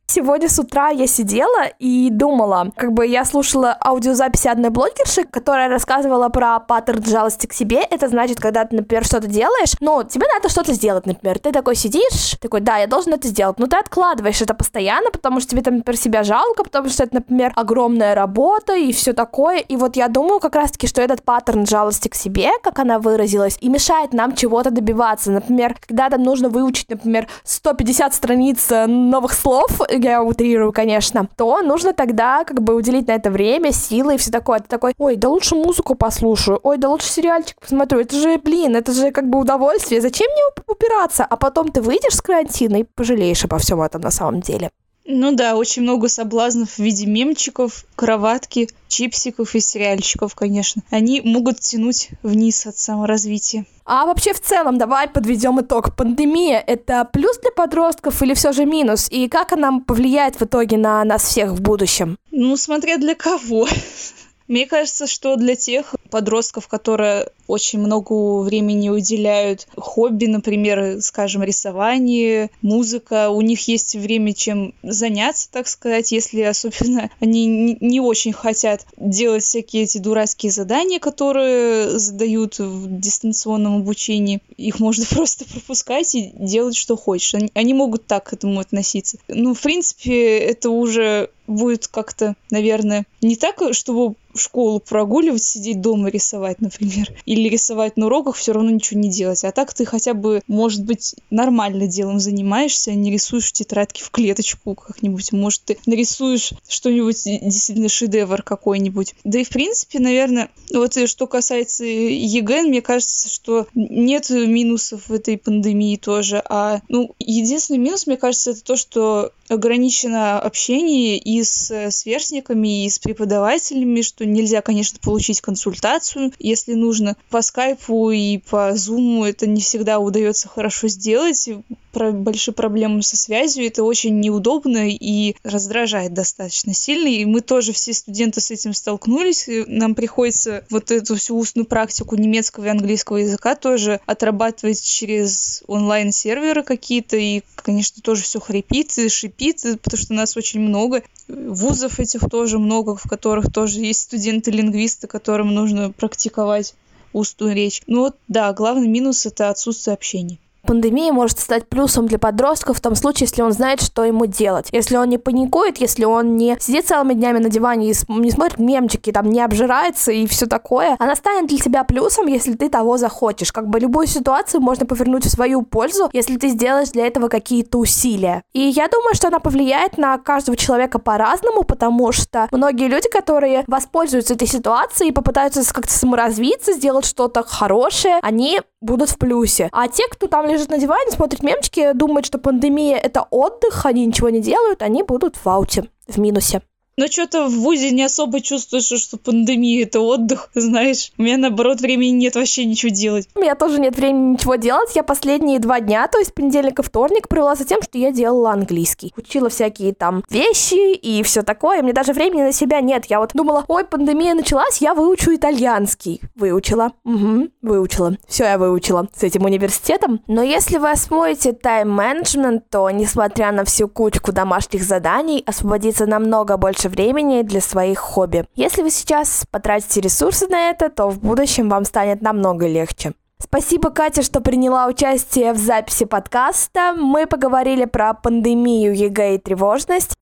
Сегодня 0.08 0.48
с 0.48 0.60
утра 0.60 0.90
я 0.90 1.08
сидела 1.08 1.66
и 1.80 2.10
думала, 2.12 2.72
как 2.78 2.94
бы 2.94 3.08
я 3.08 3.26
слушала 3.26 3.76
аудиозаписи 3.84 4.48
одной 4.48 4.70
блогерши, 4.70 5.24
которая 5.24 5.68
рассказывала 5.68 6.30
про 6.30 6.60
паттерн 6.60 7.04
жалости 7.04 7.48
к 7.48 7.54
себе. 7.54 7.80
Это 7.90 8.08
значит, 8.08 8.40
когда 8.40 8.66
ты, 8.66 8.76
например, 8.76 9.04
что-то 9.04 9.28
делаешь, 9.28 9.74
но 9.80 10.04
тебе 10.04 10.28
надо 10.32 10.48
что-то 10.50 10.74
сделать, 10.74 11.08
например. 11.08 11.40
Ты 11.40 11.52
такой 11.52 11.76
сидишь, 11.76 12.38
такой, 12.40 12.62
да, 12.62 12.78
я 12.78 12.88
должен 12.88 13.14
это 13.14 13.28
сделать. 13.28 13.58
Но 13.58 13.66
ты 13.66 13.78
откладываешь 13.78 14.42
это 14.42 14.54
постоянно, 14.54 15.10
потому 15.10 15.40
что 15.40 15.50
тебе 15.50 15.64
там, 15.64 15.78
например, 15.78 16.00
себя 16.00 16.24
жалко, 16.24 16.64
потому 16.64 16.88
что 16.90 17.04
это, 17.04 17.16
например, 17.16 17.52
огромная 17.56 18.14
работа 18.14 18.76
и 18.76 18.94
все 18.94 19.14
такое. 19.14 19.58
И 19.58 19.76
вот 19.76 19.96
я 19.96 20.08
думаю 20.08 20.40
как 20.40 20.56
раз-таки, 20.56 20.86
что 20.86 21.02
этот 21.02 21.24
паттерн 21.24 21.66
жалости 21.66 22.10
к 22.10 22.16
себе, 22.16 22.52
как 22.62 22.78
она 22.78 23.00
выразилась, 23.00 23.58
и 23.60 23.70
мешает 23.70 24.14
нам 24.14 24.36
чего-то 24.36 24.70
добиваться. 24.70 25.32
Например, 25.32 25.76
когда 25.86 26.12
там 26.12 26.22
нужно 26.22 26.50
выучить, 26.50 26.90
например, 26.90 27.28
150 27.44 28.14
страниц 28.14 28.72
э, 28.72 28.86
новых 28.86 29.34
слов, 29.34 29.82
я 30.04 30.24
утрирую, 30.24 30.72
конечно, 30.72 31.28
то 31.36 31.62
нужно 31.62 31.94
тогда 31.94 32.44
как 32.44 32.62
бы 32.62 32.76
уделить 32.76 33.08
на 33.08 33.14
это 33.14 33.30
время, 33.32 33.72
силы 33.72 34.16
и 34.16 34.18
все 34.18 34.32
такое. 34.32 34.60
Ты 34.60 34.68
такой, 34.68 34.94
ой, 34.98 35.16
да 35.16 35.30
лучше 35.30 35.56
музыку 35.56 35.96
послушаю, 35.96 36.60
ой, 36.64 36.78
да 36.78 36.90
лучше 36.90 37.08
сериальчик 37.08 37.60
посмотрю. 37.60 38.00
Это 38.00 38.16
же, 38.16 38.38
блин, 38.38 38.76
это 38.76 38.92
же 38.92 39.12
как 39.12 39.30
бы 39.30 39.40
удовольствие. 39.40 40.02
Зачем 40.02 40.28
мне 40.32 40.42
упираться? 40.68 41.26
А 41.26 41.36
потом 41.38 41.72
ты 41.72 41.82
выйдешь 41.82 42.16
с 42.16 42.22
карантина 42.22 42.78
и 42.78 42.84
пожалеешь 42.84 43.44
обо 43.46 43.58
всем 43.58 43.82
этом 43.82 44.02
на 44.02 44.12
самом 44.12 44.42
деле. 44.42 44.72
Ну 45.08 45.34
да, 45.34 45.56
очень 45.56 45.84
много 45.84 46.08
соблазнов 46.10 46.72
в 46.72 46.80
виде 46.80 47.06
мемчиков, 47.06 47.86
кроватки, 47.96 48.70
чипсиков 48.88 49.54
и 49.54 49.60
сериальчиков, 49.60 50.34
конечно. 50.34 50.82
Они 50.90 51.22
могут 51.22 51.60
тянуть 51.60 52.10
вниз 52.24 52.66
от 52.66 52.78
саморазвития. 52.78 53.66
А 53.86 54.06
вообще 54.08 54.34
в 54.34 54.42
целом 54.42 54.80
давай 54.80 55.08
подведем 55.08 55.62
итог. 55.62 55.96
Пандемия— 55.96 56.60
это 56.68 57.08
плюс 57.12 57.38
для 57.38 57.52
подростков 57.52 58.20
или 58.24 58.34
все 58.34 58.52
же 58.52 58.66
минус? 58.66 59.08
И 59.12 59.28
как 59.28 59.54
она 59.54 59.80
повлияет 59.80 60.40
в 60.40 60.42
итоге 60.42 60.78
на 60.78 61.04
нас 61.04 61.24
всех 61.24 61.52
в 61.52 61.62
будущем? 61.62 62.18
Ну, 62.32 62.58
смотря 62.58 62.98
для 62.98 63.14
кого. 63.14 63.68
Мне 64.48 64.66
кажется, 64.66 65.06
что 65.06 65.36
для 65.36 65.56
тех 65.56 65.96
подростков, 66.16 66.70
которые 66.70 67.28
очень 67.46 67.80
много 67.80 68.40
времени 68.40 68.88
уделяют 68.88 69.68
хобби, 69.76 70.28
например, 70.28 71.02
скажем, 71.02 71.44
рисование, 71.44 72.52
музыка, 72.62 73.30
у 73.32 73.42
них 73.42 73.68
есть 73.68 73.96
время 73.96 74.34
чем 74.34 74.74
заняться, 74.82 75.50
так 75.52 75.68
сказать, 75.68 76.14
если 76.14 76.40
особенно 76.40 77.10
они 77.20 77.76
не 77.82 78.00
очень 78.00 78.32
хотят 78.32 78.86
делать 78.96 79.44
всякие 79.44 79.84
эти 79.84 79.98
дурацкие 79.98 80.54
задания, 80.54 81.00
которые 81.00 82.00
задают 82.00 82.60
в 82.60 82.98
дистанционном 82.98 83.76
обучении. 83.76 84.42
Их 84.56 84.80
можно 84.80 85.06
просто 85.10 85.44
пропускать 85.44 86.16
и 86.16 86.32
делать, 86.34 86.78
что 86.78 86.96
хочешь. 86.96 87.36
Они, 87.54 87.74
могут 87.74 88.08
так 88.08 88.30
к 88.30 88.34
этому 88.34 88.62
относиться. 88.62 89.18
Ну, 89.28 89.54
в 89.54 89.60
принципе, 89.60 90.38
это 90.38 90.70
уже 90.70 91.30
будет 91.48 91.88
как-то, 91.88 92.36
наверное, 92.50 93.06
не 93.22 93.36
так, 93.36 93.62
чтобы 93.74 94.16
в 94.34 94.40
школу 94.40 94.80
прогуливать, 94.80 95.44
сидеть 95.44 95.82
дома 95.82 96.05
рисовать, 96.08 96.62
например, 96.62 97.12
или 97.26 97.50
рисовать 97.50 97.98
на 97.98 98.08
уроках, 98.08 98.36
все 98.36 98.54
равно 98.54 98.70
ничего 98.72 99.00
не 99.00 99.10
делать. 99.10 99.44
А 99.44 99.52
так 99.52 99.74
ты 99.74 99.86
хотя 99.86 100.14
бы, 100.14 100.42
может 100.48 100.84
быть, 100.84 101.16
нормально 101.30 101.88
делом 101.88 102.20
занимаешься, 102.20 102.92
а 102.92 102.96
не 102.96 103.12
рисуешь 103.12 103.52
тетрадки 103.52 104.04
в 104.04 104.12
клеточку 104.12 104.76
как-нибудь. 104.76 105.32
Может, 105.32 105.64
ты 105.66 105.78
нарисуешь 105.86 106.52
что-нибудь 106.68 107.24
действительно 107.24 107.90
шедевр 107.90 108.42
какой-нибудь. 108.42 109.16
Да 109.24 109.40
и, 109.40 109.44
в 109.44 109.50
принципе, 109.50 110.00
наверное, 110.00 110.50
вот 110.74 110.98
что 111.08 111.28
касается 111.28 111.86
ЕГЭ, 111.86 112.64
мне 112.64 112.82
кажется, 112.82 113.30
что 113.30 113.68
нет 113.74 114.30
минусов 114.30 115.08
в 115.08 115.14
этой 115.14 115.38
пандемии 115.38 115.98
тоже. 115.98 116.42
А, 116.48 116.82
ну, 116.90 117.16
единственный 117.20 117.78
минус, 117.78 118.08
мне 118.08 118.18
кажется, 118.18 118.52
это 118.52 118.64
то, 118.64 118.76
что 118.76 119.32
ограничено 119.50 120.40
общение 120.40 121.18
и 121.18 121.44
с 121.44 121.92
сверстниками, 121.92 122.86
и 122.86 122.90
с 122.90 123.00
преподавателями, 123.00 124.02
что 124.02 124.26
нельзя, 124.26 124.62
конечно, 124.62 125.00
получить 125.02 125.42
консультацию, 125.42 126.32
если 126.40 126.74
нужно. 126.74 127.16
По 127.30 127.42
скайпу 127.42 128.12
и 128.12 128.38
по 128.38 128.76
зуму 128.76 129.26
это 129.26 129.48
не 129.48 129.62
всегда 129.62 130.00
удается 130.00 130.48
хорошо 130.48 130.88
сделать. 130.88 131.50
Про 131.96 132.12
большие 132.12 132.54
проблемы 132.54 133.02
со 133.04 133.16
связью. 133.16 133.66
Это 133.66 133.86
очень 133.86 134.20
неудобно 134.20 134.90
и 134.90 135.38
раздражает 135.44 136.14
достаточно 136.14 136.74
сильно. 136.74 137.08
И 137.08 137.24
мы 137.24 137.40
тоже 137.40 137.72
все 137.72 137.94
студенты 137.94 138.42
с 138.42 138.52
этим 138.52 138.74
столкнулись. 138.74 139.48
И 139.48 139.64
нам 139.66 139.96
приходится 139.96 140.66
вот 140.70 140.92
эту 140.92 141.16
всю 141.16 141.38
устную 141.38 141.66
практику 141.66 142.18
немецкого 142.18 142.66
и 142.66 142.68
английского 142.68 143.16
языка 143.16 143.56
тоже 143.56 144.02
отрабатывать 144.08 144.84
через 144.84 145.64
онлайн-серверы 145.68 146.64
какие-то. 146.64 147.16
И, 147.16 147.44
конечно, 147.56 148.02
тоже 148.02 148.24
все 148.24 148.42
хрипит 148.42 148.98
и 148.98 149.08
шипит, 149.08 149.64
потому 149.82 150.02
что 150.02 150.14
нас 150.14 150.36
очень 150.36 150.60
много. 150.60 151.02
Вузов 151.30 152.02
этих 152.02 152.30
тоже 152.30 152.60
много, 152.60 152.98
в 152.98 153.04
которых 153.04 153.54
тоже 153.54 153.80
есть 153.80 154.02
студенты-лингвисты, 154.02 155.08
которым 155.08 155.54
нужно 155.54 155.94
практиковать 155.94 156.76
устную 157.14 157.56
речь. 157.56 157.84
Ну 157.88 158.02
вот, 158.02 158.18
да, 158.28 158.52
главный 158.52 158.90
минус— 158.90 159.26
это 159.28 159.50
отсутствие 159.50 159.94
общения. 159.94 160.40
Пандемия 160.66 161.14
может 161.14 161.40
стать 161.40 161.68
плюсом 161.70 162.08
для 162.08 162.20
подростка 162.20 162.74
в 162.74 162.82
том 162.82 162.96
случае, 162.96 163.28
если 163.28 163.42
он 163.42 163.52
знает, 163.52 163.82
что 163.82 164.04
ему 164.04 164.26
делать. 164.26 164.70
Если 164.72 164.98
он 164.98 165.10
не 165.10 165.18
паникует, 165.18 165.78
если 165.78 166.06
он 166.06 166.36
не 166.38 166.58
сидит 166.60 166.88
целыми 166.88 167.14
днями 167.14 167.40
на 167.40 167.50
диване 167.50 167.92
и 167.92 167.96
не 168.10 168.32
смотрит 168.32 168.60
мемчики, 168.60 169.12
там 169.12 169.30
не 169.30 169.42
обжирается 169.42 170.12
и 170.12 170.26
все 170.28 170.46
такое, 170.46 170.96
она 171.00 171.16
станет 171.16 171.48
для 171.48 171.58
тебя 171.58 171.84
плюсом, 171.84 172.28
если 172.28 172.54
ты 172.54 172.70
того 172.70 172.98
захочешь. 172.98 173.52
Как 173.52 173.68
бы 173.68 173.80
любую 173.80 174.08
ситуацию 174.08 174.62
можно 174.62 174.86
повернуть 174.86 175.26
в 175.26 175.30
свою 175.30 175.62
пользу, 175.62 176.10
если 176.14 176.38
ты 176.38 176.50
сделаешь 176.50 176.90
для 176.90 177.08
этого 177.08 177.28
какие-то 177.28 177.78
усилия. 177.78 178.44
И 178.54 178.62
я 178.62 178.88
думаю, 178.88 179.14
что 179.16 179.28
она 179.28 179.40
повлияет 179.40 179.98
на 179.98 180.18
каждого 180.18 180.58
человека 180.58 181.00
по-разному, 181.00 181.64
потому 181.64 182.12
что 182.12 182.48
многие 182.52 182.88
люди, 182.88 183.10
которые 183.10 183.64
воспользуются 183.68 184.34
этой 184.34 184.48
ситуацией 184.48 185.10
и 185.10 185.14
попытаются 185.14 185.62
как-то 185.74 185.94
саморазвиться, 185.94 186.74
сделать 186.74 187.06
что-то 187.06 187.44
хорошее, 187.44 188.20
они 188.22 188.62
будут 188.82 189.10
в 189.10 189.18
плюсе. 189.18 189.70
А 189.72 189.88
те, 189.88 190.04
кто 190.10 190.28
там 190.28 190.48
лежит 190.56 190.70
на 190.70 190.78
диване, 190.78 191.12
смотрит 191.12 191.44
мемчики, 191.44 191.94
думают, 191.94 192.26
что 192.26 192.40
пандемия— 192.40 192.98
это 193.04 193.28
отдых, 193.30 193.86
они 193.86 194.06
ничего 194.06 194.30
не 194.30 194.42
делают, 194.42 194.82
они 194.82 195.04
будут 195.04 195.36
в 195.36 195.48
ауте, 195.48 195.90
в 196.08 196.18
минусе. 196.18 196.62
Но 196.98 197.08
что-то 197.08 197.48
в 197.48 197.52
ВУЗе 197.52 197.92
не 197.92 198.04
особо 198.04 198.40
чувствуешь, 198.40 198.86
что 198.86 199.18
пандемия— 199.18 199.84
это 199.86 200.00
отдых, 200.00 200.50
знаешь. 200.56 201.12
У 201.18 201.24
меня, 201.24 201.38
наоборот, 201.38 201.82
времени 201.82 202.12
нет 202.12 202.36
вообще 202.36 202.64
ничего 202.64 202.90
делать. 202.90 203.28
У 203.36 203.40
меня 203.40 203.56
тоже 203.56 203.80
нет 203.80 203.98
времени 203.98 204.34
ничего 204.34 204.56
делать. 204.56 204.96
Я 204.96 205.04
последние 205.04 205.60
два 205.60 205.82
дня, 205.82 206.08
то 206.08 206.20
есть 206.20 206.34
понедельник 206.34 206.80
и 206.80 206.84
вторник, 206.84 207.28
провела 207.28 207.56
за 207.56 207.66
тем, 207.66 207.82
что 207.82 207.98
я 207.98 208.12
делала 208.12 208.52
английский. 208.52 209.14
Учила 209.18 209.50
всякие 209.50 209.94
там 209.94 210.24
вещи 210.30 210.94
и 210.94 211.22
все 211.24 211.42
такое. 211.42 211.82
Мне 211.82 211.92
даже 211.92 212.14
времени 212.14 212.44
на 212.44 212.54
себя 212.54 212.80
нет. 212.80 213.06
Я 213.10 213.20
вот 213.20 213.32
думала, 213.34 213.66
ой, 213.68 213.84
пандемия 213.84 214.34
началась, 214.34 214.78
я 214.78 214.94
выучу 214.94 215.36
итальянский. 215.36 216.22
Выучила. 216.36 216.94
Угу, 217.04 217.50
выучила. 217.62 218.16
Все 218.26 218.46
я 218.46 218.58
выучила 218.58 219.10
с 219.14 219.22
этим 219.22 219.44
университетом. 219.44 220.22
Но 220.28 220.42
если 220.42 220.78
вы 220.78 220.92
освоите 220.92 221.52
тайм-менеджмент, 221.52 222.70
то, 222.70 222.90
несмотря 222.90 223.52
на 223.52 223.66
всю 223.66 223.90
кучку 223.90 224.32
домашних 224.32 224.84
заданий, 224.84 225.44
освободится 225.46 226.06
намного 226.06 226.56
больше 226.56 226.85
больше 226.86 226.90
времени 226.90 227.42
для 227.42 227.62
своих 227.62 228.00
хобби. 228.00 228.46
Если 228.56 228.82
вы 228.82 228.92
сейчас 228.92 229.46
потратите 229.52 230.02
ресурсы 230.02 230.48
на 230.48 230.70
это, 230.70 230.90
то 230.90 231.10
в 231.10 231.20
будущем 231.20 231.70
вам 231.70 231.86
станет 231.86 232.22
намного 232.22 232.68
легче. 232.68 233.14
Спасибо, 233.40 233.90
Катя, 233.90 234.22
что 234.22 234.42
приняла 234.42 234.88
участие 234.88 235.54
в 235.54 235.58
записи 235.58 236.06
подкаста. 236.06 236.94
Мы 236.98 237.28
поговорили 237.28 237.86
про 237.86 238.14
пандемию 238.14 238.96
ЕГЭ 238.96 239.36
и 239.36 239.38
тревожность. 239.38 240.14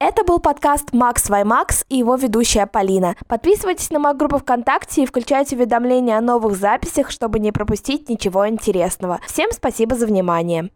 Это 0.00 0.24
был 0.24 0.38
подкаст 0.38 0.92
«Макс 0.92 1.28
Ваймакс» 1.28 1.84
и 1.88 1.96
его 1.96 2.14
ведущая 2.14 2.66
Полина. 2.66 3.16
Подписывайтесь 3.26 3.90
на 3.90 3.98
мою 3.98 4.16
группу 4.16 4.38
ВКонтакте 4.38 5.02
и 5.02 5.06
включайте 5.06 5.56
уведомления 5.56 6.16
о 6.16 6.20
новых 6.20 6.56
записях, 6.56 7.10
чтобы 7.10 7.40
не 7.40 7.50
пропустить 7.50 8.08
ничего 8.08 8.48
интересного. 8.48 9.18
Всем 9.26 9.50
спасибо 9.52 9.96
за 9.96 10.06
внимание. 10.06 10.70